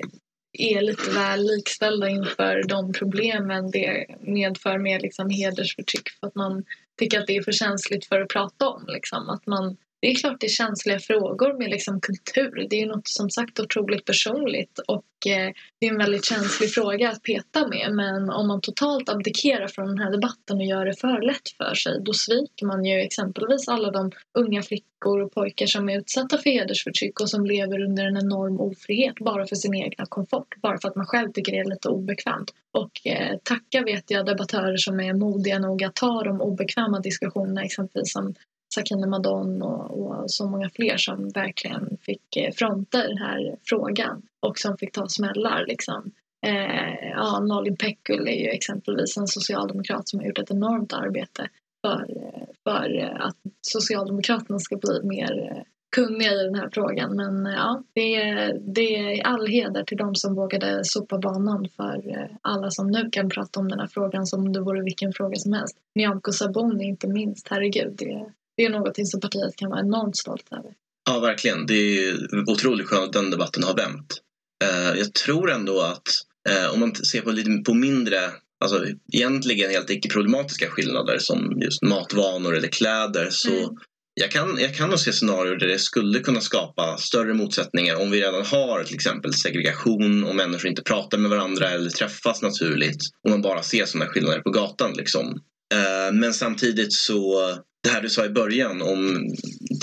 [0.53, 6.09] är lite väl likställda inför de problemen det medför med liksom hedersförtryck.
[6.09, 6.63] För att man
[6.99, 8.85] tycker att det är för känsligt för att prata om.
[8.87, 9.29] Liksom.
[9.29, 12.67] Att man, det är klart det är känsliga frågor med liksom kultur.
[12.69, 16.73] Det är ju något som sagt otroligt personligt och eh, det är en väldigt känslig
[16.73, 17.91] fråga att peta med.
[17.91, 21.75] Men om man totalt abdikerar från den här debatten och gör det för lätt för
[21.75, 26.37] sig då sviker man ju exempelvis alla de unga flickor och pojkar som är utsatta
[26.37, 30.55] för hedersförtryck och som lever under en enorm ofrihet bara för sin egna komfort.
[30.61, 32.53] Bara för att man själv tycker det är lite obekvämt.
[32.71, 37.63] Och eh, tacka vet jag debattörer som är modiga nog att ta de obekväma diskussionerna
[37.63, 38.33] exempelvis som
[38.75, 44.21] Sakine Madon och, och så många fler som verkligen fick eh, fronta den här frågan
[44.39, 45.65] och som fick ta smällar.
[45.67, 46.11] Liksom.
[46.45, 51.49] Eh, ja, Nalin Pekgul är ju exempelvis en socialdemokrat som har gjort ett enormt arbete
[51.85, 55.63] för, eh, för eh, att Socialdemokraterna ska bli mer
[55.95, 57.15] kunniga i den här frågan.
[57.15, 62.29] Men ja, det är, det är all heder till de som vågade sopa banan för
[62.41, 65.35] alla som nu kan prata om den här frågan som om det vore vilken fråga
[65.35, 65.77] som helst.
[65.95, 67.95] Nyamko Sabuni inte minst, herregud.
[67.97, 70.71] Det, det är något som partiet kan vara enormt stolt över.
[71.09, 71.65] Ja, verkligen.
[71.65, 72.15] Det är
[72.49, 74.21] otroligt skönt att den debatten har vänt.
[74.63, 76.07] Eh, jag tror ändå att
[76.49, 78.19] eh, om man ser på lite på mindre,
[78.63, 83.75] alltså egentligen helt icke-problematiska skillnader som just matvanor eller kläder så Mm.
[84.13, 88.11] jag, kan, jag kan nog se scenarier där det skulle kunna skapa större motsättningar om
[88.11, 93.01] vi redan har till exempel segregation och människor inte pratar med varandra eller träffas naturligt
[93.23, 94.93] och man bara ser sådana skillnader på gatan.
[94.93, 95.39] Liksom.
[95.73, 97.41] Eh, men samtidigt så
[97.83, 99.25] det här du sa i början om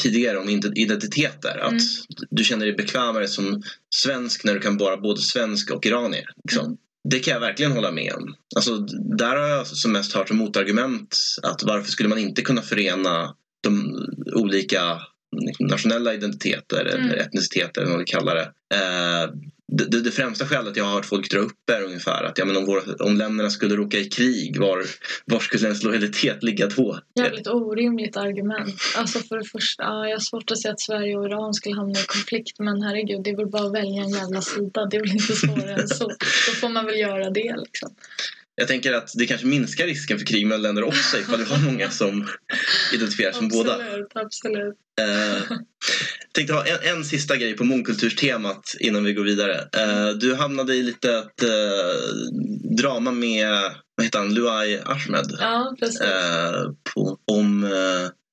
[0.02, 1.58] tidigare om identiteter.
[1.58, 1.82] Att Mm.
[2.30, 3.62] du känner dig bekvämare som
[3.94, 6.26] svensk när du kan vara både svensk och iranier.
[6.44, 6.66] Liksom.
[6.66, 6.78] Mm.
[7.10, 8.34] det kan jag verkligen hålla med om.
[8.56, 8.76] Alltså,
[9.18, 13.34] där har jag som mest hört som motargument att varför skulle man inte kunna förena
[13.62, 13.96] de
[14.34, 15.00] olika
[15.60, 17.06] nationella identiteter mm.
[17.06, 18.52] eller etniciteter eller vad vi kallar det.
[18.74, 19.30] Eh,
[19.72, 22.56] det, det, främsta skälet jag har hört folk dra upp är ungefär att ja, men
[22.56, 24.84] om, våra, om länderna skulle råka i krig, var,
[25.24, 27.00] var skulle ens lojalitet ligga då?
[27.14, 28.80] Jävligt orimligt argument.
[28.96, 31.74] Alltså för det första, ja, jag har svårt att se att Sverige och Iran skulle
[31.74, 34.86] hamna i konflikt men herregud, det är väl bara att välja en jävla sida.
[34.86, 36.08] Det är väl inte svårare än så.
[36.48, 37.94] Då får man väl göra det liksom.
[38.58, 41.58] Jag tänker att det kanske minskar risken för krig mellan länder också ifall vi har
[41.58, 42.28] många som
[42.94, 43.74] identifierar sig som båda.
[43.74, 44.74] Absolut, absolut.
[45.00, 45.58] Uh,
[46.32, 49.54] tänkte ha en, en sista grej på mångkulturstemat innan vi går vidare.
[49.54, 55.36] Uh, du hamnade i lite ett uh, drama med vad heter han, Luai Ahmed.
[55.38, 56.00] Ja, precis.
[56.94, 57.64] På, om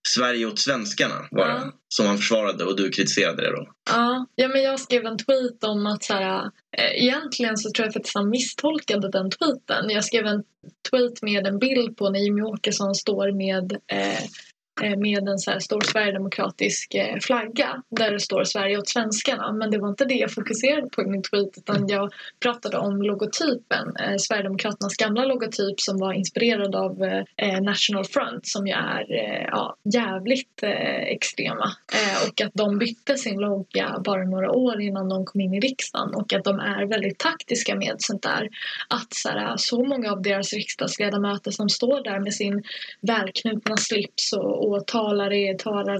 [0.07, 1.53] Sverige åt svenskarna var ja.
[1.53, 3.67] det, som han försvarade och du kritiserade det då.
[3.89, 6.45] Ja, ja men jag skrev en tweet om att så här,
[6.77, 9.89] eh, egentligen så tror jag faktiskt han misstolkade den tweeten.
[9.89, 10.43] Jag skrev en
[10.89, 14.23] tweet med en bild på när Jimmie Åkesson står med Eh,
[14.97, 19.51] med en så här stor sverigedemokratisk eh, flagga där det står Sverige åt svenskarna.
[19.51, 23.01] Men det var inte det jag fokuserade på i min tweet utan jag pratade om
[23.01, 23.95] logotypen.
[23.99, 27.23] Eh, Sverigedemokraternas gamla logotyp som var inspirerad av
[27.61, 29.05] National Front som ju är
[29.51, 31.71] ja, jävligt extrema.
[32.27, 36.15] Och att de bytte sin logga bara några år innan de kom in i riksdagen
[36.15, 38.49] och att de är väldigt taktiska med sånt där.
[38.87, 42.63] Att så, här, så många av deras riksdagsledamöter som står där med sin
[43.01, 45.33] välknutna slips och och talar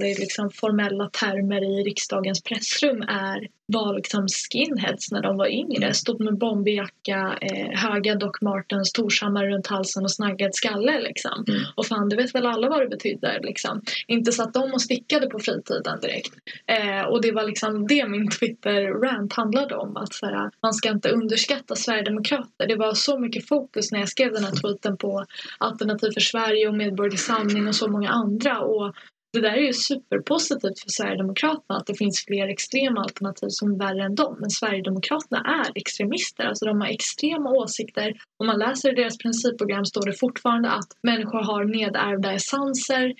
[0.04, 5.94] i, liksom formella termer i riksdagens pressrum är var liksom skinheads när de var yngre.
[5.94, 11.00] Stod med bomberjacka, eh, höga Doc Martens, Torshammar runt halsen och snaggad skalle.
[11.00, 11.44] Liksom.
[11.48, 11.60] Mm.
[11.74, 13.40] Och fan, det vet väl alla vad det betyder.
[13.42, 13.82] Liksom.
[14.06, 16.32] Inte så att de och stickade på fritiden direkt.
[16.66, 19.96] Eh, och det var liksom det min Twitter-rant handlade om.
[19.96, 22.66] Att såhär, man ska inte underskatta Sverigedemokrater.
[22.68, 25.24] Det var så mycket fokus när jag skrev den här tweeten på
[25.58, 28.53] Alternativ för Sverige och Medborgerlig Samling och så många andra.
[28.58, 28.94] Och
[29.32, 33.78] det där är ju superpositivt för Sverigedemokraterna att det finns fler extrema alternativ som är
[33.78, 34.36] värre än dem.
[34.40, 38.14] Men Sverigedemokraterna är extremister, alltså de har extrema åsikter.
[38.38, 43.14] Om man läser i deras principprogram står det fortfarande att människor har nedärvda essenser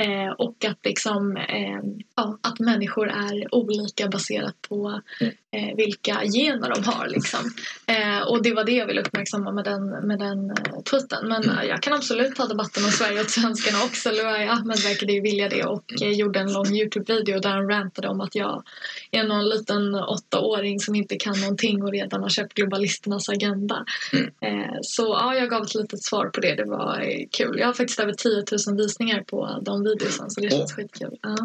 [0.00, 1.80] Eh, och att, liksom, eh,
[2.16, 5.34] ja, att människor är olika baserat på mm.
[5.50, 7.08] eh, vilka gener de har.
[7.08, 7.40] Liksom.
[7.86, 11.28] Eh, och det var det jag ville uppmärksamma med den, med den eh, tweeten.
[11.28, 11.68] Men mm.
[11.68, 14.10] jag kan absolut ta debatten om Sverige och svenskarna också.
[14.10, 18.20] Luai Ahmed verkade ju vilja det och gjorde en lång Youtube-video där han rantade om
[18.20, 18.62] att jag
[19.10, 23.84] är någon liten åttaåring som inte kan någonting och redan har köpt globalisternas agenda.
[24.12, 24.30] Mm.
[24.82, 26.54] så ja, jag gav ett litet svar på det.
[26.54, 27.58] Det var kul.
[27.58, 30.76] Jag har faktiskt över 10 000 visningar på de videosen så det känns oh.
[30.76, 31.18] skitkul.
[31.22, 31.36] Ja.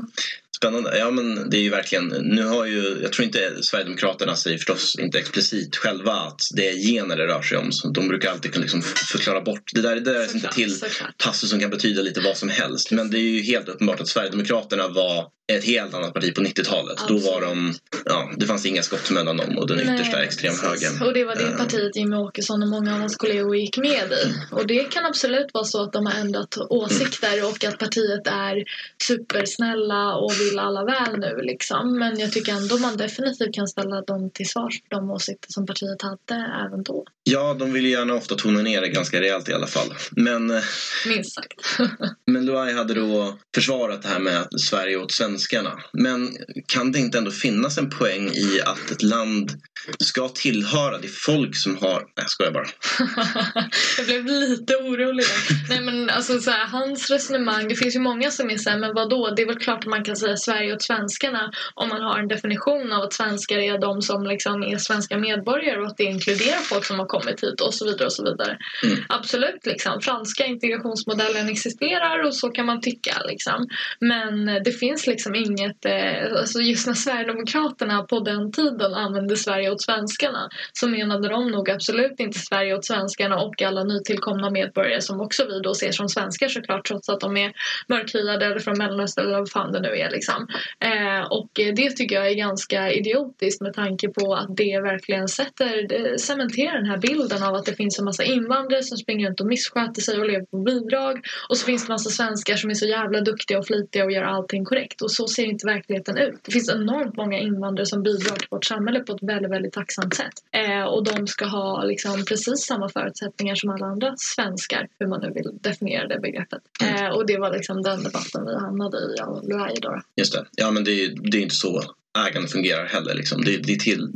[0.57, 0.97] Spännande.
[0.97, 4.95] Ja men det är ju verkligen, nu har ju, jag tror inte Sverigedemokraterna säger förstås
[4.99, 7.71] inte explicit själva att det är gener det rör sig om.
[7.71, 10.79] Så de brukar alltid kunna liksom förklara bort, det där, det där är inte till
[11.23, 12.91] passus som kan betyda lite vad som helst.
[12.91, 16.97] Men det är ju helt uppenbart att Sverigedemokraterna var ett helt annat parti på 90-talet.
[17.07, 17.73] Då var de,
[18.05, 21.07] ja, det fanns inga skott mellan dem och den Nej, yttersta extremhögern.
[21.07, 24.11] Och det var det uh, partiet Jimmie Åkesson och många av hans kollegor gick med
[24.11, 24.33] i.
[24.51, 28.63] Och det kan absolut vara så att de har ändrat åsikter och att partiet är
[29.03, 31.99] supersnälla och vill alla väl nu liksom.
[31.99, 35.65] Men jag tycker ändå man definitivt kan ställa dem till svars för de åsikter som
[35.65, 37.05] partiet hade även då.
[37.27, 39.93] Ja, de vill gärna ofta tona ner det ganska rejält i alla fall.
[40.11, 40.63] Men, eh,
[41.07, 41.79] Minst sagt.
[42.31, 45.79] men Luai hade då försvarat det här med att Sverige åt svenskarna.
[45.93, 49.51] Men kan det inte ändå finnas en poäng i att ett land
[49.99, 51.99] ska tillhöra det folk som har...
[51.99, 52.67] Nej, jag skojar bara.
[53.97, 55.25] jag blev lite orolig.
[55.69, 58.93] Nej, men alltså så här, hans resonemang, det finns ju många som är såhär, men
[58.93, 62.19] vadå, det är väl klart att man kan säga Sverige åt svenskarna om man har
[62.19, 66.03] en definition av att svenskar är de som liksom är svenska medborgare och att det
[66.03, 68.57] inkluderar folk som har kommit hit och så vidare och så vidare.
[68.83, 68.97] Mm.
[69.09, 70.01] Absolut, liksom.
[70.01, 73.15] franska integrationsmodellen existerar och så kan man tycka.
[73.27, 73.67] Liksom.
[73.99, 79.71] Men det finns liksom inget, eh, alltså just när Sverigedemokraterna på den tiden använde Sverige
[79.71, 85.01] åt svenskarna så menade de nog absolut inte Sverige åt svenskarna och alla nytillkomna medborgare
[85.01, 87.51] som också vi då ser som svenskar såklart trots att de är
[87.87, 90.11] mörkhyade eller från Mellanöstern eller vad fan det nu är.
[90.11, 90.47] Liksom.
[90.79, 96.17] Eh, och det tycker jag är ganska idiotiskt med tanke på att det verkligen sätter,
[96.17, 99.47] cementerar den här bilden av att det finns en massa invandrare som springer runt och
[99.47, 102.73] missköter sig och lever på bidrag och så finns det en massa svenskar som är
[102.73, 106.35] så jävla duktiga och flitiga och gör allting korrekt och så ser inte verkligheten ut.
[106.43, 110.15] Det finns enormt många invandrare som bidrar till vårt samhälle på ett väldigt, väldigt tacksamt
[110.15, 115.07] sätt eh, och de ska ha liksom precis samma förutsättningar som alla andra svenskar, hur
[115.07, 116.61] man nu vill definiera det begreppet.
[116.83, 120.01] Eh, och det var liksom den debatten vi hamnade i, och Luai då.
[120.15, 120.45] Just det.
[120.51, 121.81] Ja men det det är inte så
[122.15, 123.13] ägande fungerar heller.
[123.13, 123.43] Liksom.
[123.43, 124.07] Det, det är till,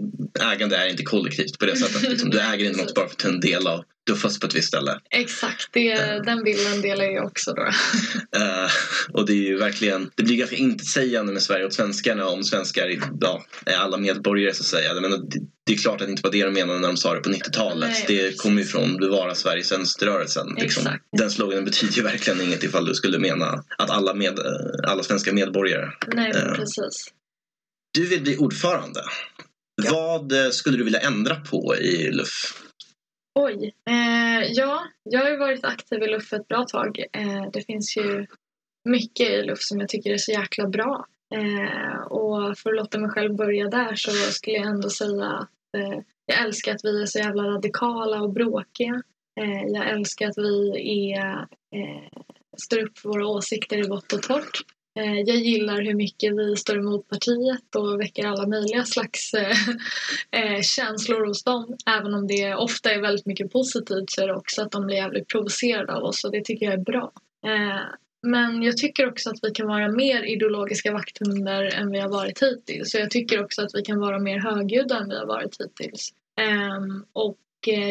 [0.53, 2.09] ägande är inte kollektivt på det sättet.
[2.09, 2.29] Liksom.
[2.29, 4.47] Du äger inte något bara för att du är en del av du fast på
[4.47, 4.99] ett visst ställe.
[5.09, 7.61] Exakt, det, uh, den bilden delar jag också då.
[7.61, 8.69] uh,
[9.13, 12.99] och det är ju verkligen, det blir ganska intetsägande med Sverige åt svenskarna om svenskar
[13.21, 15.01] ja, är alla medborgare så att säga.
[15.01, 17.13] Men det, det är klart att det inte var det de menade när de sa
[17.13, 18.07] det på 90-talet.
[18.07, 20.55] Det kommer ju från Bevara Sveriges vänsterrörelsen.
[20.57, 20.83] Liksom.
[21.17, 24.39] Den sloganen betyder ju verkligen inget ifall du skulle mena att alla, med,
[24.87, 25.89] alla svenska medborgare.
[26.07, 27.13] Nej, uh, precis.
[27.91, 28.99] Du vill bli ordförande.
[29.83, 29.91] Ja.
[29.93, 32.63] Vad skulle du vilja ändra på i LUF?
[33.39, 33.73] Oj.
[33.89, 36.99] Eh, ja, jag har ju varit aktiv i LUF ett bra tag.
[37.13, 38.25] Eh, det finns ju
[38.89, 41.05] mycket i LUF som jag tycker är så jäkla bra.
[41.35, 45.49] Eh, och för att låta mig själv börja där så skulle jag ändå säga att
[45.77, 49.01] eh, jag älskar att vi är så jävla radikala och bråkiga.
[49.41, 50.71] Eh, jag älskar att vi
[51.13, 51.39] är,
[51.75, 52.21] eh,
[52.57, 54.61] står upp för våra åsikter i vått och torrt.
[54.99, 59.57] Eh, jag gillar hur mycket vi står emot partiet och väcker alla möjliga slags eh,
[60.31, 61.77] eh, känslor hos dem.
[61.85, 64.95] Även om det ofta är väldigt mycket positivt så är det också att de blir
[64.95, 67.11] jävligt provocerade av oss och det tycker jag är bra.
[68.21, 72.43] Men jag tycker också att vi kan vara mer ideologiska vakthundar än vi har varit
[72.43, 72.91] hittills.
[72.91, 76.09] Så jag tycker också att vi kan vara mer högljudda än vi har varit hittills.
[76.41, 77.37] Ehm, och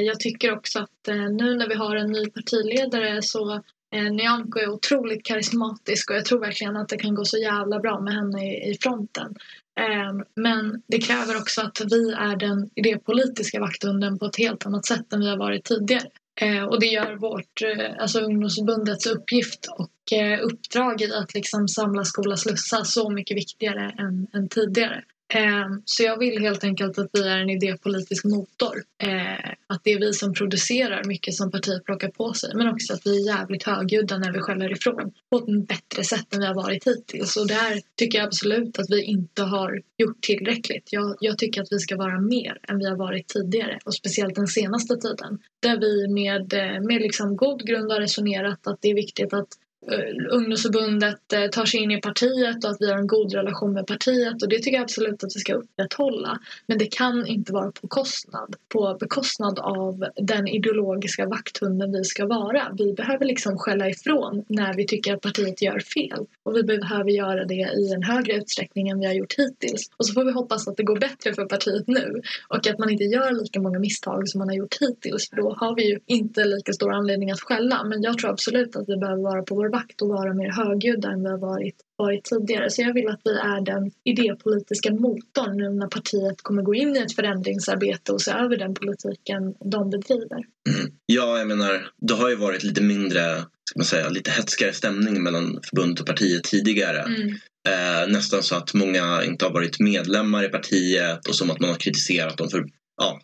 [0.06, 3.62] jag tycker också att nu när vi har en ny partiledare så
[3.94, 7.78] Eh, Nyamko är otroligt karismatisk och jag tror verkligen att det kan gå så jävla
[7.78, 9.34] bra med henne i, i fronten.
[9.80, 14.86] Eh, men det kräver också att vi är den idépolitiska vakthunden på ett helt annat
[14.86, 16.08] sätt än vi har varit tidigare.
[16.40, 21.68] Eh, och det gör vårt, eh, alltså ungdomsförbundets uppgift och eh, uppdrag i att liksom
[21.68, 25.04] samla skola slussa så mycket viktigare än, än tidigare.
[25.34, 28.82] Ehm, så jag vill helt enkelt att vi är en idépolitisk motor.
[29.02, 32.92] Ehm, att det är vi som producerar mycket som partiet plockar på sig men också
[32.92, 36.46] att vi är jävligt högljudda när vi skäller ifrån på ett bättre sätt än vi
[36.46, 37.36] har varit hittills.
[37.36, 40.88] Och där tycker jag absolut att vi inte har gjort tillräckligt.
[40.92, 44.34] Jag, jag tycker att vi ska vara mer än vi har varit tidigare och speciellt
[44.34, 45.38] den senaste tiden.
[45.60, 49.48] Där vi med, eh, med liksom god grund har resonerat att det är viktigt att
[49.86, 53.72] Eh, ungdomsförbundet eh, tar sig in i partiet och att vi har en god relation
[53.72, 56.38] med partiet och det tycker jag absolut att vi ska upprätthålla.
[56.66, 62.26] Men det kan inte vara på kostnad, på bekostnad av den ideologiska vakthunden vi ska
[62.26, 62.74] vara.
[62.78, 67.10] Vi behöver liksom skälla ifrån när vi tycker att partiet gör fel och vi behöver
[67.10, 69.90] göra det i en högre utsträckning än vi har gjort hittills.
[69.96, 72.90] Och så får vi hoppas att det går bättre för partiet nu och att man
[72.90, 75.98] inte gör lika många misstag som man har gjort hittills för då har vi ju
[76.06, 77.84] inte lika stor anledning att skälla.
[77.84, 81.10] Men jag tror absolut att vi behöver vara på vår vakt och vara mer högljudda
[81.10, 82.70] än vi har varit, varit tidigare.
[82.70, 86.96] Så jag vill att vi är den idépolitiska motorn nu när partiet kommer gå in
[86.96, 90.44] i ett förändringsarbete och se över den politiken de bedriver.
[90.68, 90.92] Mm.
[91.06, 93.20] Ja, jag menar, det har ju varit lite mindre,
[93.64, 97.02] ska man säga, lite hetskare stämning mellan förbundet och partiet tidigare.
[97.02, 97.28] Mm.
[97.68, 101.70] Eh, nästan så att många inte har varit medlemmar i partiet och som att man
[101.70, 102.64] har kritiserat dem för
[102.96, 103.20] ja,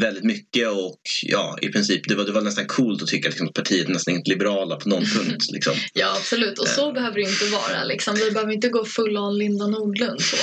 [0.00, 3.48] väldigt mycket och ja, i princip det var, det var nästan coolt att tycka liksom,
[3.48, 5.44] att partiet nästan inte liberala på någon punkt.
[5.52, 5.74] Liksom.
[5.92, 6.94] ja absolut och så äh.
[6.94, 7.84] behöver det inte vara.
[7.84, 8.14] Liksom.
[8.14, 10.36] Vi behöver inte gå full on Linda Nordlund så.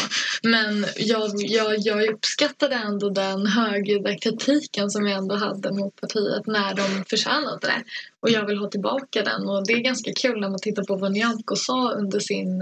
[0.44, 6.48] Men jag, jag, jag uppskattade ändå den högljudda kritiken som vi ändå hade mot partiet
[6.48, 7.84] när de förtjänade det.
[8.22, 10.96] Och jag vill ha tillbaka den och det är ganska kul när man tittar på
[10.96, 12.62] vad Nyamko sa under sin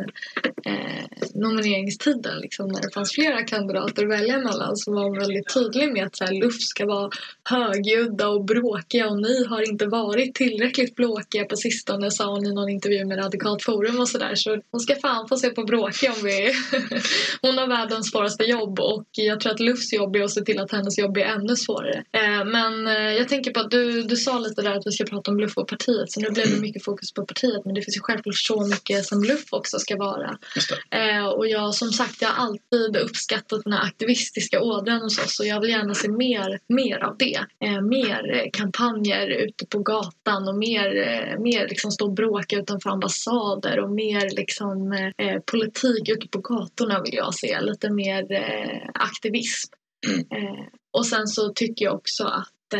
[0.66, 2.39] eh, nomineringstiden.
[2.39, 6.05] Liksom, när det fanns flera kandidater att välja mellan så var hon väldigt tydlig med
[6.05, 7.09] att så här, luft ska vara
[7.49, 12.53] högljudda och bråkiga och ni har inte varit tillräckligt bråkiga på sistone sa hon i
[12.53, 16.11] någon intervju med Radikalt Forum och sådär så hon ska fan få se på bråkiga
[16.11, 16.53] om vi
[17.41, 20.59] Hon har världens svåraste jobb och jag tror att Lufs jobb är att se till
[20.59, 22.03] att hennes jobb blir ännu svårare.
[22.11, 25.03] Eh, men eh, jag tänker på att du, du sa lite där att vi ska
[25.03, 27.81] prata om Luff och partiet så nu blev det mycket fokus på partiet men det
[27.81, 30.37] finns ju självklart så mycket som Luff också ska vara.
[30.91, 35.39] Eh, och jag som sagt jag har alltid uppskattat den här aktivistiska ådran hos oss
[35.39, 37.39] och jag vill gärna se mer, mer av det.
[37.65, 42.55] Eh, mer eh, kampanjer ute på gatan och mer, eh, mer liksom stå och bråka
[42.55, 47.61] utanför ambassader och mer liksom, eh, politik ute på gatorna vill jag se.
[47.61, 49.73] Lite mer eh, aktivism.
[50.31, 50.55] Mm.
[50.93, 52.79] och sen så tycker jag också att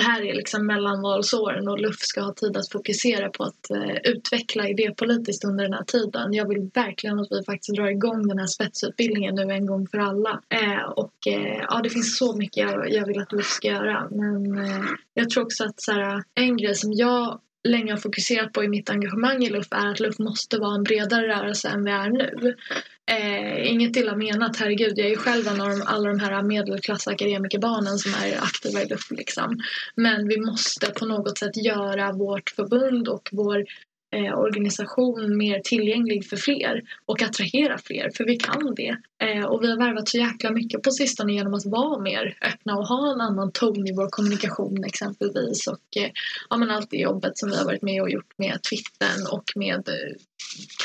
[0.00, 3.96] det här är liksom mellanvalsåren och LUF ska ha tid att fokusera på att eh,
[4.04, 6.32] utveckla idépolitiskt under den här tiden.
[6.32, 9.98] Jag vill verkligen att vi faktiskt drar igång den här spetsutbildningen nu en gång för
[9.98, 10.40] alla.
[10.48, 14.08] Eh, och eh, ja, det finns så mycket jag, jag vill att LUF ska göra
[14.10, 14.84] men eh,
[15.14, 18.68] jag tror också att så här, en grej som jag länge har fokuserat på i
[18.68, 22.10] mitt engagemang i LUF är att LUF måste vara en bredare rörelse än vi är
[22.10, 22.56] nu.
[23.10, 24.98] Eh, inget illa menat, herregud.
[24.98, 28.88] Jag är ju själv en av de, alla de här medelklassakademikerbarnen som är aktiva i
[28.88, 29.10] LUF.
[29.10, 29.58] Liksom.
[29.94, 33.64] Men vi måste på något sätt göra vårt förbund och vår
[34.16, 38.96] eh, organisation mer tillgänglig för fler och attrahera fler, för vi kan det.
[39.22, 42.76] Eh, och vi har värvat så jäkla mycket på sistone genom att vara mer öppna
[42.76, 45.66] och ha en annan ton i vår kommunikation exempelvis.
[45.66, 46.10] Och eh,
[46.50, 49.44] ja, men allt det jobbet som vi har varit med och gjort med Twittern och
[49.56, 50.16] med eh,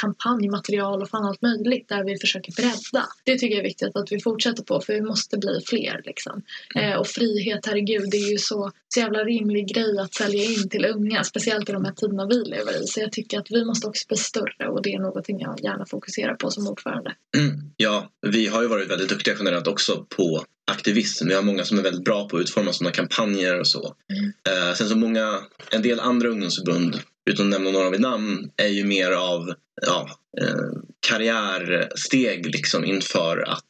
[0.02, 3.08] kampanjmaterial och fan allt möjligt där vi försöker bredda.
[3.24, 6.42] Det tycker jag är viktigt att vi fortsätter på för vi måste bli fler liksom.
[6.76, 10.70] Eh, och frihet, herregud, det är ju så, så jävla rimlig grej att sälja in
[10.70, 12.88] till unga, speciellt i de här tiderna vi lever i.
[12.88, 15.86] Så jag tycker att vi måste också bli större och det är någonting jag gärna
[15.86, 17.14] fokuserar på som ordförande.
[17.38, 17.62] Mm.
[17.78, 21.28] Ja, vi har ju varit väldigt duktiga generellt också på aktivism.
[21.28, 23.96] Vi har många som är väldigt bra på att utforma sådana kampanjer och så.
[24.10, 24.34] Mm.
[24.50, 25.40] Eh, sen så många,
[25.72, 30.10] en del andra ungdomsförbund utan att nämna några vid namn, är ju mer av ja,
[30.42, 33.70] eh, karriärsteg liksom inför att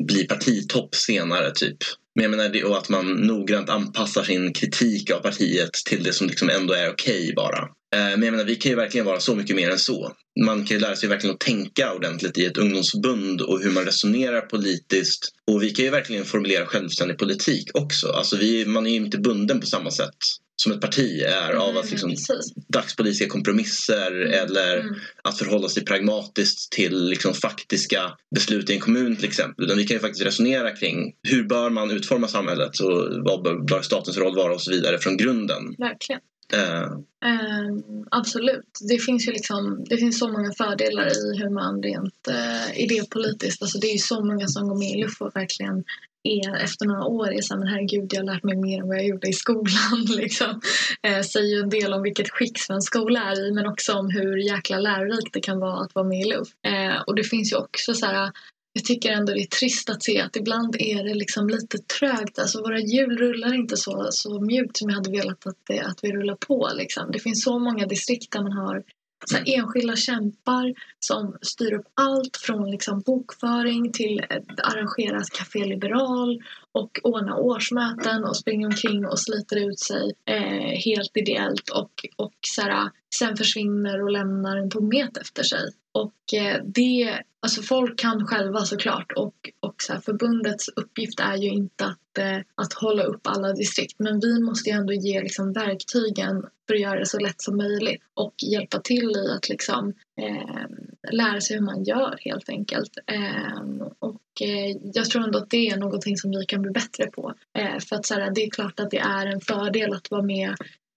[0.00, 1.50] bli partitopp senare.
[1.50, 1.78] typ.
[2.14, 6.12] Men jag menar, det, och att man noggrant anpassar sin kritik av partiet till det
[6.12, 7.58] som liksom ändå är okej okay bara.
[7.94, 10.12] Eh, men jag menar, vi kan ju verkligen vara så mycket mer än så.
[10.44, 13.84] Man kan ju lära sig verkligen att tänka ordentligt i ett ungdomsförbund och hur man
[13.84, 15.32] resonerar politiskt.
[15.46, 18.08] Och vi kan ju verkligen formulera självständig politik också.
[18.08, 20.16] Alltså vi, man är ju inte bunden på samma sätt
[20.56, 24.32] som ett parti är av att mm, liksom, dagspolitiska kompromisser mm.
[24.32, 24.94] eller mm.
[25.22, 29.64] att förhålla sig pragmatiskt till liksom, faktiska beslut i en kommun till exempel.
[29.64, 33.66] Utan vi kan ju faktiskt resonera kring hur bör man utforma samhället och vad bör,
[33.68, 35.74] bör statens roll vara och så vidare från grunden.
[35.78, 36.20] Verkligen.
[36.54, 36.98] Uh.
[37.26, 37.78] Uh,
[38.10, 38.80] absolut.
[38.88, 43.62] Det finns ju liksom, det finns så många fördelar i hur man rent uh, idépolitiskt,
[43.62, 45.84] alltså det är ju så många som går med i LUF och verkligen
[46.26, 48.88] är efter några år är så här, men herregud jag har lärt mig mer än
[48.88, 50.06] vad jag gjorde i skolan.
[50.16, 50.60] Liksom.
[51.02, 54.10] Eh, säger ju en del om vilket skick svensk skola är i men också om
[54.10, 56.48] hur jäkla lärorikt det kan vara att vara med i LUF.
[56.66, 58.30] Eh, och det finns ju också så här,
[58.76, 62.38] jag tycker ändå det är trist att se att ibland är det liksom lite trögt.
[62.38, 65.98] Alltså våra hjul rullar inte så, så mjukt som jag hade velat att, det, att
[66.02, 66.70] vi rullar på.
[66.74, 67.10] Liksom.
[67.12, 68.82] Det finns så många distrikt där man har
[69.24, 76.42] så enskilda kämpar som styr upp allt från liksom bokföring till ett arrangerat Café Liberal
[76.76, 82.34] och ordna årsmöten och springer omkring och sliter ut sig eh, helt ideellt och, och
[82.40, 85.70] så här, sen försvinner och lämnar en tomhet efter sig.
[85.92, 91.36] Och eh, det, alltså folk kan själva såklart och, och så här, förbundets uppgift är
[91.36, 95.22] ju inte att, eh, att hålla upp alla distrikt men vi måste ju ändå ge
[95.22, 99.48] liksom, verktygen för att göra det så lätt som möjligt och hjälpa till i att
[99.48, 100.66] liksom, eh,
[101.12, 102.98] lära sig hur man gör helt enkelt.
[103.06, 107.06] Eh, och eh, jag tror ändå att det är någonting som vi kan bli bättre
[107.06, 107.34] på.
[107.58, 110.22] Eh, för att så här, det är klart att det är en fördel att vara
[110.22, 110.54] med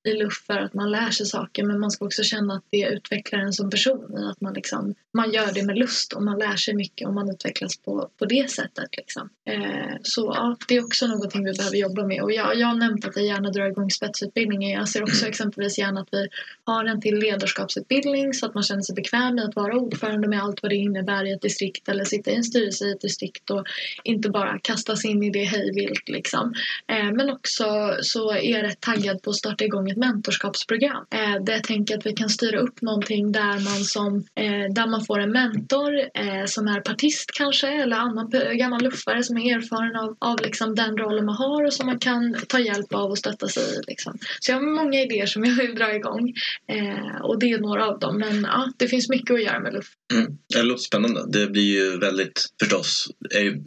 [0.10, 2.82] i luft för att man lär sig saker men man ska också känna att det
[2.82, 6.56] utvecklar en som person att man, liksom, man gör det med lust och man lär
[6.56, 8.98] sig mycket och man utvecklas på, på det sättet.
[8.98, 9.30] Liksom.
[9.46, 12.76] Eh, så ja, det är också någonting vi behöver jobba med och jag, jag har
[12.76, 14.72] nämnt att jag gärna drar igång spetsutbildningen.
[14.72, 16.28] Jag ser också exempelvis gärna att vi
[16.64, 20.44] har en till ledarskapsutbildning så att man känner sig bekväm med att vara ordförande med
[20.44, 23.50] allt vad det innebär i ett distrikt eller sitta i en styrelse i ett distrikt
[23.50, 23.66] och
[24.04, 26.10] inte bara kastas in i det hejvilt.
[26.10, 26.54] Liksom.
[26.88, 31.06] Eh, men också så är jag rätt taggad på att starta igång ett mentorskapsprogram.
[31.12, 34.88] Eh, där jag tänker att vi kan styra upp någonting där man, som, eh, där
[34.88, 39.56] man får en mentor eh, som är partist kanske eller annan gammal luffare som är
[39.56, 43.12] erfaren av, av liksom den rollen man har och som man kan ta hjälp av
[43.12, 43.82] och stötta sig i.
[43.88, 44.18] Liksom.
[44.40, 46.34] Så jag har många idéer som jag vill dra igång
[46.68, 48.18] eh, och det är några av dem.
[48.18, 49.88] Men ja, det finns mycket att göra med luff.
[50.14, 50.38] Mm.
[50.54, 51.26] Det låter spännande.
[51.28, 53.60] Det blir ju väldigt förstås är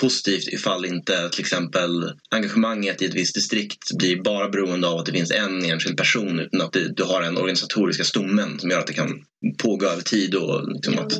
[0.00, 5.06] positivt ifall inte till exempel engagemanget i ett visst distrikt blir bara beroende av att
[5.06, 8.86] det finns en enskild person utan att du har den organisatoriska stommen som gör att
[8.86, 9.22] det kan
[9.58, 11.12] pågå över tid och liksom ja, att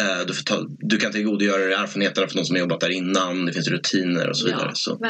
[0.00, 3.46] eh, du, ta, du kan tillgodogöra dig erfarenheterna från de som har jobbat där innan,
[3.46, 4.70] det finns rutiner och så vidare.
[4.74, 5.04] så.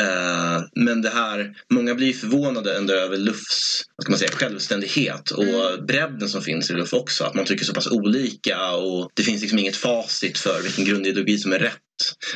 [0.00, 5.30] Eh, men det här, många blir förvånade ändå över LUFs vad ska man säga, självständighet
[5.30, 5.86] och mm.
[5.86, 7.24] bredden som finns i LUF också.
[7.24, 11.38] Att man tycker så pass olika och det finns liksom inget facit för vilken grundideologi
[11.38, 11.80] som är rätt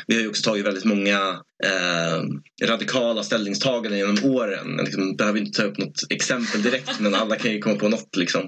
[0.07, 2.22] vi har ju också tagit väldigt många eh,
[2.66, 4.76] radikala ställningstaganden genom åren.
[4.76, 8.16] Liksom, behöver inte ta upp något exempel direkt men alla kan ju komma på något.
[8.16, 8.41] Liksom.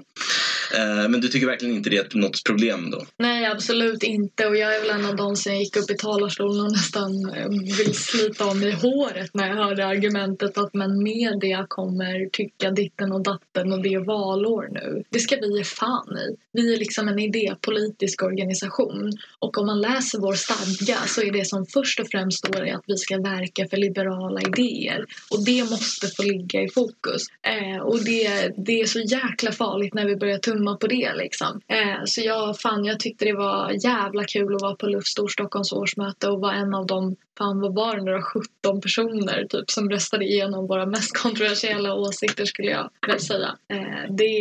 [0.73, 3.05] Eh, Eh, men du tycker verkligen inte det är något problem då?
[3.17, 4.47] Nej, absolut inte.
[4.47, 7.49] Och jag är väl en av de som gick upp i talarstolen och nästan eh,
[7.49, 13.11] vill slita av mig håret när jag hörde argumentet att men media kommer tycka ditten
[13.11, 15.03] och datten och det är valår nu.
[15.09, 16.35] Det ska vi ge fan i.
[16.53, 21.45] Vi är liksom en idépolitisk organisation och om man läser vår stadga så är det
[21.45, 26.07] som först och främst står att vi ska verka för liberala idéer och det måste
[26.07, 27.21] få ligga i fokus.
[27.41, 31.61] Eh, och det, det är så jäkla farligt när vi börjar tumma på det liksom.
[31.67, 35.71] Eh, så jag, fan, jag tyckte det var jävla kul att vara på Luft Storstockholms
[35.71, 39.89] årsmöte och vara en av de, fan vad var det, några 17 personer typ som
[39.89, 43.57] röstade igenom våra mest kontroversiella åsikter skulle jag väl säga.
[43.73, 44.39] Eh, det,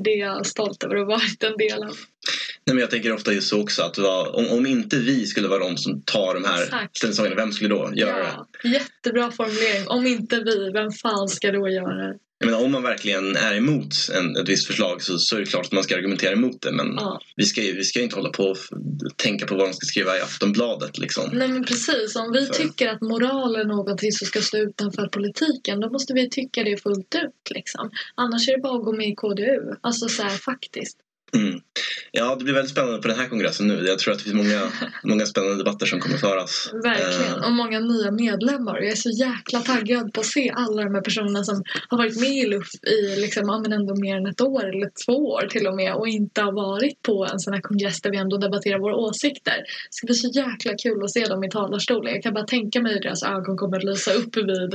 [0.00, 1.96] det är jag stolt över att ha varit en del av.
[2.64, 5.48] Nej, men jag tänker ofta just så också att var, om, om inte vi skulle
[5.48, 8.68] vara de som tar de här ställningstagandena, vem skulle då göra ja, det?
[8.68, 9.88] Jättebra formulering.
[9.88, 12.18] Om inte vi, vem fan ska då göra det?
[12.38, 15.46] Jag menar, om man verkligen är emot en, ett visst förslag så, så är det
[15.46, 16.72] klart att man ska argumentera emot det.
[16.72, 17.20] Men ja.
[17.36, 18.58] vi, ska, vi ska inte hålla på och
[19.16, 20.98] tänka på vad de ska skriva i Aftonbladet.
[20.98, 21.30] Liksom.
[21.32, 22.16] Nej men precis.
[22.16, 22.54] Om vi för...
[22.54, 26.82] tycker att moral är någonting som ska stå utanför politiken då måste vi tycka det
[26.82, 27.50] fullt ut.
[27.50, 27.90] Liksom.
[28.14, 29.74] Annars är det bara att gå med i KDU.
[29.80, 30.98] Alltså så här, faktiskt.
[31.36, 31.60] Mm.
[32.12, 33.84] Ja, det blir väldigt spännande på den här kongressen nu.
[33.86, 34.62] Jag tror att det finns många,
[35.04, 36.70] många spännande debatter som kommer föras.
[36.82, 38.76] Verkligen, och många nya medlemmar.
[38.76, 42.20] Jag är så jäkla taggad på att se alla de här personerna som har varit
[42.20, 45.46] med i LUF i liksom, ja, men ändå mer än ett år eller två år
[45.50, 48.36] till och med och inte har varit på en sån här kongress där vi ändå
[48.36, 49.56] debatterar våra åsikter.
[49.56, 52.12] Det ska bli så jäkla kul att se dem i talarstolen.
[52.12, 54.74] Jag kan bara tänka mig hur deras ögon kommer att lysa upp vid,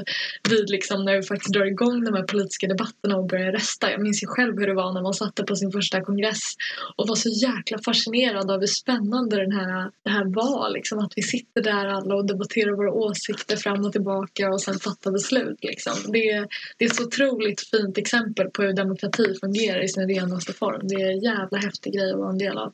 [0.50, 3.92] vid liksom när vi faktiskt drar igång de här politiska debatterna och börjar rösta.
[3.92, 6.51] Jag minns ju själv hur det var när man satte på sin första kongress
[6.96, 10.70] och var så jäkla fascinerad av hur spännande den här, det här var.
[10.70, 14.80] Liksom, att vi sitter där alla och debatterar våra åsikter fram och tillbaka och sen
[14.80, 15.60] fattar beslut.
[15.62, 15.94] Liksom.
[16.08, 16.48] Det,
[16.78, 20.88] det är ett så otroligt fint exempel på hur demokrati fungerar i sin renaste form.
[20.88, 22.74] Det är en jävla häftig grej att vara en del av.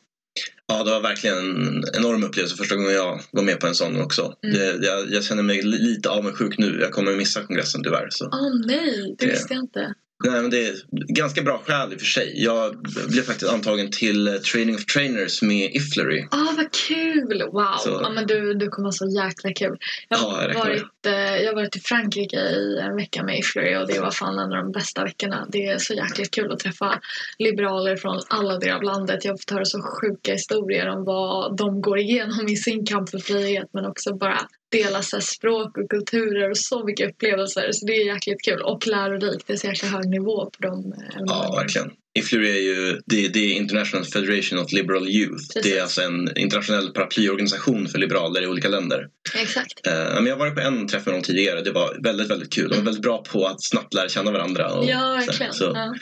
[0.67, 4.01] Ja, det var verkligen en enorm upplevelse första gången jag var med på en sån
[4.01, 4.33] också.
[4.43, 4.55] Mm.
[4.55, 6.79] Det, jag, jag, känner mig lite avundsjuk nu.
[6.81, 8.09] Jag kommer missa kongressen tyvärr.
[8.21, 9.93] Åh oh, nej, det, det visste jag inte.
[10.25, 10.75] Nej, men det är
[11.13, 12.43] ganska bra skäl i och för sig.
[12.43, 16.27] Jag blev faktiskt antagen till eh, Training of Trainers med Iflery.
[16.31, 17.43] Ah, vad kul!
[17.51, 17.77] Wow!
[17.79, 17.99] Så.
[18.03, 19.77] Ja, men du, du kommer ha så jäkla kul.
[20.09, 23.75] Jag har, ja, varit, eh, jag har varit i Frankrike i en vecka med Iflery
[23.75, 25.47] och det var fan en av de bästa veckorna.
[25.49, 26.99] Det är så jäkla kul att träffa
[27.39, 29.25] liberaler från alla delar av landet.
[29.25, 33.09] Jag har fått höra så sjuka historier om vad de går igenom i sin kamp
[33.09, 34.39] för frihet men också bara
[34.71, 37.71] dela så språk och kulturer och så mycket upplevelser.
[37.71, 39.47] Så det är jäkligt kul och lärorikt.
[39.47, 41.43] Det är så jäkla hög nivå på de eh, ämnena.
[41.43, 41.91] Ja, verkligen.
[42.17, 45.47] IFLURI är ju det, det är International Federation of Liberal Youth.
[45.53, 45.63] Precis.
[45.63, 49.07] Det är alltså en internationell paraplyorganisation för liberaler i olika länder.
[49.35, 49.73] Exakt.
[49.85, 51.61] Men jag har varit på en träff med dem tidigare.
[51.61, 52.69] Det var väldigt, väldigt kul.
[52.69, 54.73] De var väldigt bra på att snabbt lära känna varandra.
[54.73, 55.53] Och, ja, verkligen.
[55.53, 55.93] Så, ja.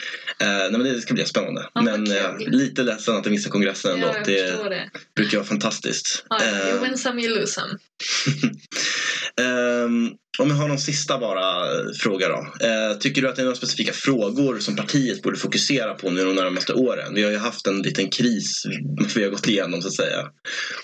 [0.42, 1.68] Uh, nej, men det ska bli spännande.
[1.74, 4.06] Ja, men uh, lite ledsen att jag missade kongressen ändå.
[4.06, 6.24] Ja, det, det brukar vara fantastiskt.
[6.28, 6.38] Ja,
[6.70, 7.78] you win some, you lose some.
[9.40, 12.66] um, Om jag har någon sista bara eh, fråga då.
[12.66, 16.24] Eh, tycker du att det är några specifika frågor som partiet borde fokusera på nu
[16.24, 17.14] de närmaste åren?
[17.14, 18.62] Vi har ju haft en liten kris
[19.14, 20.20] vi har gått igenom så att säga.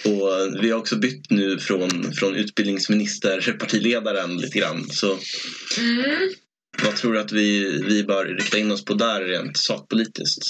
[0.04, 4.90] Och vi har också bytt nu från, från utbildningsminister, partiledaren lite grann.
[4.90, 5.18] Så,
[5.78, 6.32] mm.
[6.82, 10.42] Vad tror du att vi, vi bör rikta in oss på där rent sakpolitiskt?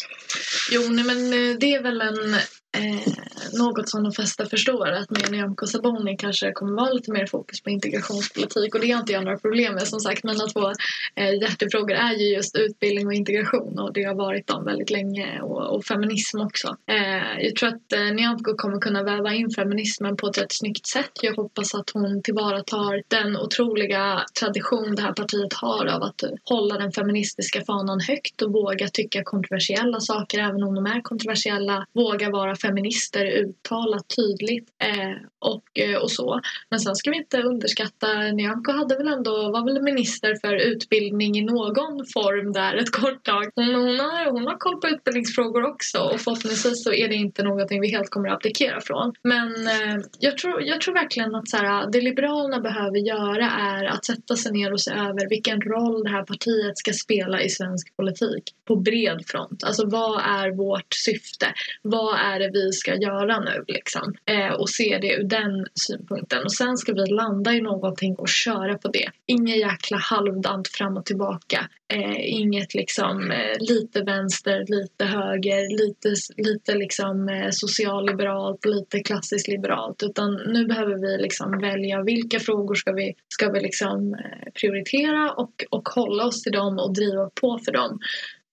[0.70, 2.36] Jo, nej, men eh, det är väl en
[2.76, 3.12] eh,
[3.52, 7.60] något som de flesta förstår att med Nyamko Sabuni kanske kommer vara lite mer fokus
[7.60, 10.72] på integrationspolitik och det har inte jag några problem med som sagt mina två
[11.14, 15.40] eh, hjärtefrågor är ju just utbildning och integration och det har varit dem väldigt länge
[15.40, 16.76] och, och feminism också.
[16.86, 20.86] Eh, jag tror att eh, Nyamko kommer kunna väva in feminismen på ett rätt snyggt
[20.86, 21.12] sätt.
[21.22, 26.78] Jag hoppas att hon tillvaratar den otroliga tradition det här partiet har av att hålla
[26.78, 31.86] den feministiska fanan högt och våga tycka kontroversiella saker även om de är kontroversiella.
[31.92, 36.40] Våga vara feminister uttalat tydligt eh, och, eh, och så.
[36.70, 41.38] Men sen ska vi inte underskatta, Nyamko hade väl ändå, var väl minister för utbildning
[41.38, 43.44] i någon form där ett kort tag.
[43.54, 47.42] Hon, hon, har, hon har koll på utbildningsfrågor också och förhoppningsvis så är det inte
[47.42, 49.12] någonting vi helt kommer att abdikera från.
[49.22, 53.84] Men eh, jag, tror, jag tror verkligen att så här, det Liberalerna behöver göra är
[53.84, 57.48] att sätta sig ner och se över vilken roll det här partiet ska spela i
[57.48, 59.64] svensk politik på bred front.
[59.64, 61.46] Alltså vad är vårt syfte?
[61.82, 64.14] Vad är det vi ska göra nu liksom?
[64.24, 66.44] Eh, och se det ur den synpunkten.
[66.44, 69.10] Och sen ska vi landa i någonting och köra på det.
[69.26, 71.68] Inget jäkla halvdant fram och tillbaka.
[71.92, 79.48] Eh, inget liksom eh, lite vänster, lite höger, lite, lite liksom eh, socialliberalt, lite klassiskt
[79.48, 80.02] liberalt.
[80.02, 85.32] Utan nu behöver vi liksom välja vilka frågor ska vi, ska vi liksom eh, prioritera
[85.32, 87.98] och, och hålla oss till dem och driva på för dem.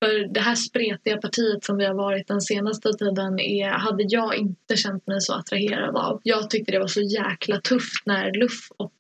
[0.04, 4.36] För det här spretiga partiet som vi har varit den senaste tiden är, hade jag
[4.36, 6.22] inte känt mig så attraherad av.
[6.24, 8.94] Jag tyckte det var så jäkla tufft när Luff och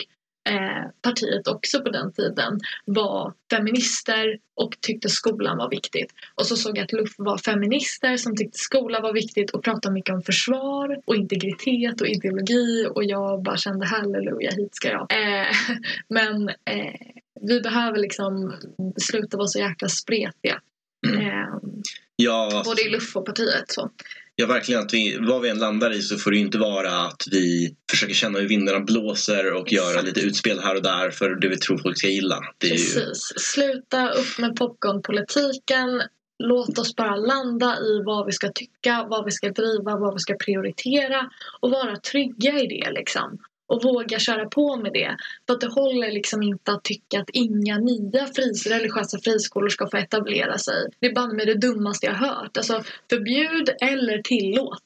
[0.50, 6.14] eh, partiet också på den tiden var feminister och tyckte skolan var viktigt.
[6.36, 9.94] Och så såg jag att Luff var feminister som tyckte skolan var viktigt och pratade
[9.94, 15.02] mycket om försvar och integritet och ideologi och jag bara kände halleluja, hit ska jag.
[15.12, 15.48] Eh,
[16.08, 18.56] men eh, vi behöver liksom
[18.98, 20.62] sluta vara så jäkla spretiga.
[21.08, 21.54] Mm.
[21.54, 21.84] Um,
[22.22, 23.72] Ja, Både i LUF och partiet.
[23.72, 23.92] Så.
[24.36, 24.82] ja verkligen.
[24.82, 28.14] Att vi, vad vi än landar i så får det inte vara att vi försöker
[28.14, 30.06] känna hur vindarna blåser och göra Exakt.
[30.06, 32.36] lite utspel här och där för det vi tror folk ska gilla.
[32.36, 33.34] Är ju, Precis.
[33.38, 36.02] Sluta upp med popcornpolitiken.
[36.44, 40.20] Låt oss bara landa i vad vi ska tycka, vad vi ska driva, vad vi
[40.20, 41.30] ska prioritera
[41.60, 43.40] och vara trygga i det liksom.
[43.70, 45.18] Och våga köra på med det.
[45.48, 49.90] För att det håller liksom inte att tycka att inga nya fris religiösa friskolor ska
[49.90, 50.88] få etablera sig.
[51.00, 52.58] Det är bara med det dummaste jag hört.
[52.58, 54.84] Alltså förbjud eller tillåt.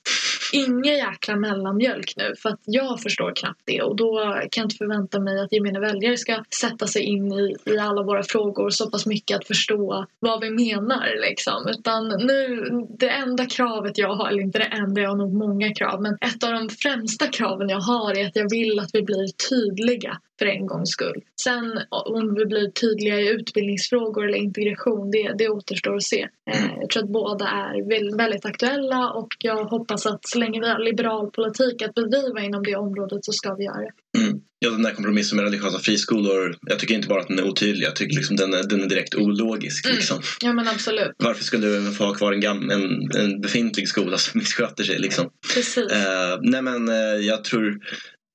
[0.56, 4.20] Ingen jäkla mellanmjölk nu för att jag förstår knappt det och då
[4.52, 8.04] kan jag inte förvänta mig att gemene väljare ska sätta sig in i, i alla
[8.04, 11.68] våra frågor så pass mycket att förstå vad vi menar liksom.
[11.68, 12.66] Utan nu,
[13.00, 16.14] det enda kravet jag har, eller inte det enda, jag har nog många krav, men
[16.14, 20.20] ett av de främsta kraven jag har är att jag vill att vi blir tydliga
[20.44, 21.22] för en gångs skull.
[21.44, 26.22] Sen om vi blir tydliga i utbildningsfrågor eller integration, det, det återstår att se.
[26.52, 30.60] Eh, jag tror att båda är väl- väldigt aktuella och jag hoppas att så länge
[30.60, 34.20] vi har liberal politik att bedriva inom det området så ska vi göra det.
[34.20, 34.42] mm.
[34.60, 36.56] ja, den där kompromissen med religiösa friskolor.
[36.62, 37.86] Jag tycker inte bara att den är otydlig.
[37.86, 39.86] Jag tycker liksom den är, den är direkt ologisk.
[39.86, 39.96] Mm.
[39.96, 40.22] Liksom.
[40.42, 42.84] Ja men absolut, Varför skulle du få ha kvar en, gam, en,
[43.22, 45.00] en befintlig skola som missköter sig?
[45.00, 45.30] Liksom?
[45.54, 45.92] precis.
[45.92, 47.80] Eh, nej men eh, jag tror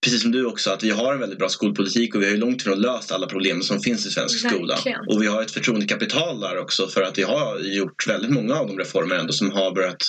[0.04, 2.38] precis som du också att vi har en väldigt bra skolpolitik och vi har ju
[2.38, 4.74] långt ifrån löst alla problem som finns i svensk skola.
[4.74, 5.00] Verkligen.
[5.06, 8.66] Och vi har ett förtroendekapital där också för att vi har gjort väldigt många av
[8.66, 10.02] de reformer ändå som har börjat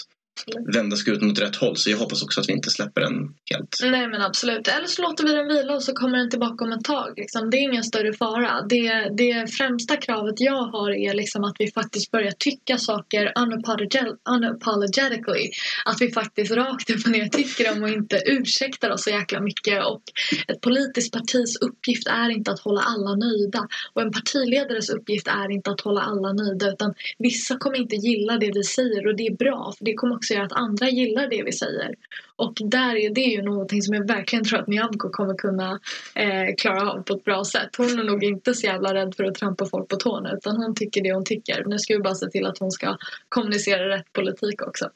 [0.73, 1.77] vända skutan åt rätt håll.
[1.77, 3.13] Så jag hoppas också att vi inte släpper den
[3.51, 3.77] helt.
[3.83, 4.67] Nej men absolut.
[4.67, 7.13] Eller så låter vi den vila och så kommer den tillbaka om ett tag.
[7.17, 7.49] Liksom.
[7.49, 8.61] Det är ingen större fara.
[8.69, 14.17] Det, det främsta kravet jag har är liksom att vi faktiskt börjar tycka saker unapologet-
[14.29, 15.49] unapologetically.
[15.85, 19.41] Att vi faktiskt rakt upp och ner tycker dem och inte ursäktar oss så jäkla
[19.41, 19.85] mycket.
[19.85, 20.01] Och
[20.47, 23.67] ett politiskt partis uppgift är inte att hålla alla nöjda.
[23.93, 26.69] Och en partiledares uppgift är inte att hålla alla nöjda.
[26.69, 29.73] Utan vissa kommer inte gilla det vi säger och det är bra.
[29.77, 31.95] För det kommer också göra att andra gillar det vi säger.
[32.35, 35.79] Och där är det ju någonting som jag verkligen tror att Nyamko kommer kunna
[36.15, 37.69] eh, klara av på ett bra sätt.
[37.77, 40.75] Hon är nog inte så jävla rädd för att trampa folk på tårna utan hon
[40.75, 41.63] tycker det hon tycker.
[41.65, 42.97] Nu ska vi bara se till att hon ska
[43.29, 44.89] kommunicera rätt politik också.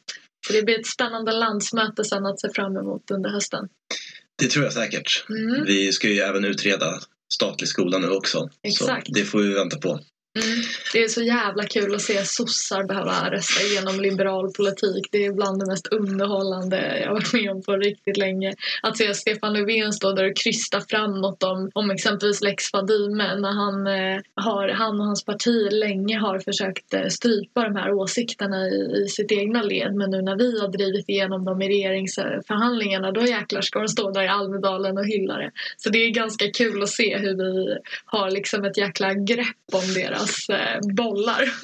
[0.48, 3.70] Så det blir ett spännande landsmöte sen att se fram emot under hösten.
[4.42, 5.26] Det tror jag säkert.
[5.30, 5.66] Mm.
[5.66, 7.00] Vi ska ju även utreda
[7.34, 8.50] statlig skola nu också.
[8.64, 9.08] Exakt.
[9.08, 10.00] Så det får vi vänta på.
[10.36, 10.64] Mm.
[10.94, 15.08] Det är så jävla kul att se sossar behöva rösta igenom liberal politik.
[15.12, 18.54] Det är bland det mest underhållande jag har varit med om på riktigt länge.
[18.82, 23.52] Att se Stefan Löfven stå där och krysta framåt om, om exempelvis Lex Fadime när
[23.52, 28.68] han, eh, har, han och hans parti länge har försökt eh, strypa de här åsikterna
[28.68, 29.96] i, i sitt egna led.
[29.96, 34.12] Men nu när vi har drivit igenom dem i regeringsförhandlingarna då jäklar ska de stå
[34.12, 35.52] där i Almedalen och hylla det.
[35.78, 39.94] Så det är ganska kul att se hur vi har liksom ett jäkla grepp om
[39.94, 41.50] deras eh, bollar.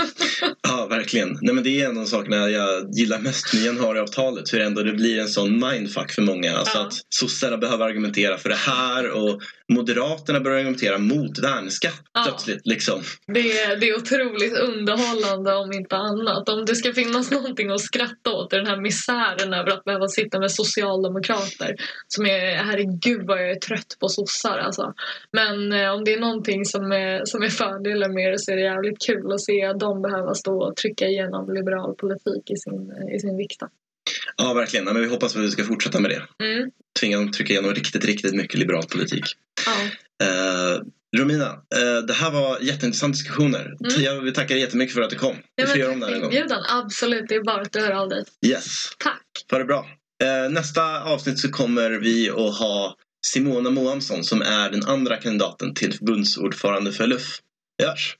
[0.67, 1.37] Ja, verkligen.
[1.41, 4.53] Nej, men det är en av sakerna jag gillar mest med januariavtalet.
[4.53, 6.57] Hur ändå det blir en sån mindfuck för många.
[6.57, 6.85] Alltså Ja.
[6.85, 12.23] att sossarna behöver argumentera för det här och Moderaterna börjar argumentera mot värnskatt Ja.
[12.27, 12.61] plötsligt.
[12.65, 13.01] Liksom.
[13.27, 16.49] Det är, det är otroligt underhållande om inte annat.
[16.49, 20.07] Om det ska finnas någonting att skratta åt i den här misären över att behöva
[20.07, 21.75] sitta med socialdemokrater.
[22.07, 24.93] Som är, herregud vad jag är trött på sossar alltså.
[25.31, 28.55] Men eh, om det är någonting som är, som är fördelen med det så är
[28.55, 32.93] det jävligt kul att se dem behöva stå och trycka igenom liberal politik i sin,
[33.15, 33.69] i sin riksdag.
[34.39, 34.85] Ja, verkligen.
[34.85, 36.45] Men vi hoppas att vi ska fortsätta med det.
[36.45, 36.69] Mm.
[36.99, 39.23] Tvinga dem att trycka igenom riktigt, riktigt mycket liberal politik.
[39.65, 39.81] Ja.
[40.27, 40.81] Eh,
[41.17, 43.65] Romina, eh, det här var jätteintressanta diskussioner.
[43.65, 44.01] Mm.
[44.03, 45.35] Jag vill tacka dig jättemycket för att du kom.
[45.55, 46.31] Vi Ja, får men göra om det här en gång.
[46.31, 47.25] inbjudan, absolut.
[47.29, 48.23] Det är bara att du hör av dig.
[48.45, 48.85] Yes.
[48.97, 49.21] Tack!
[49.51, 49.87] Ha det bra.
[50.23, 55.73] Eh, nästa avsnitt så kommer vi att ha Simona Moamsson som är den andra kandidaten
[55.73, 57.39] till förbundsordförande för LUF.
[57.77, 58.15] Vi hörs!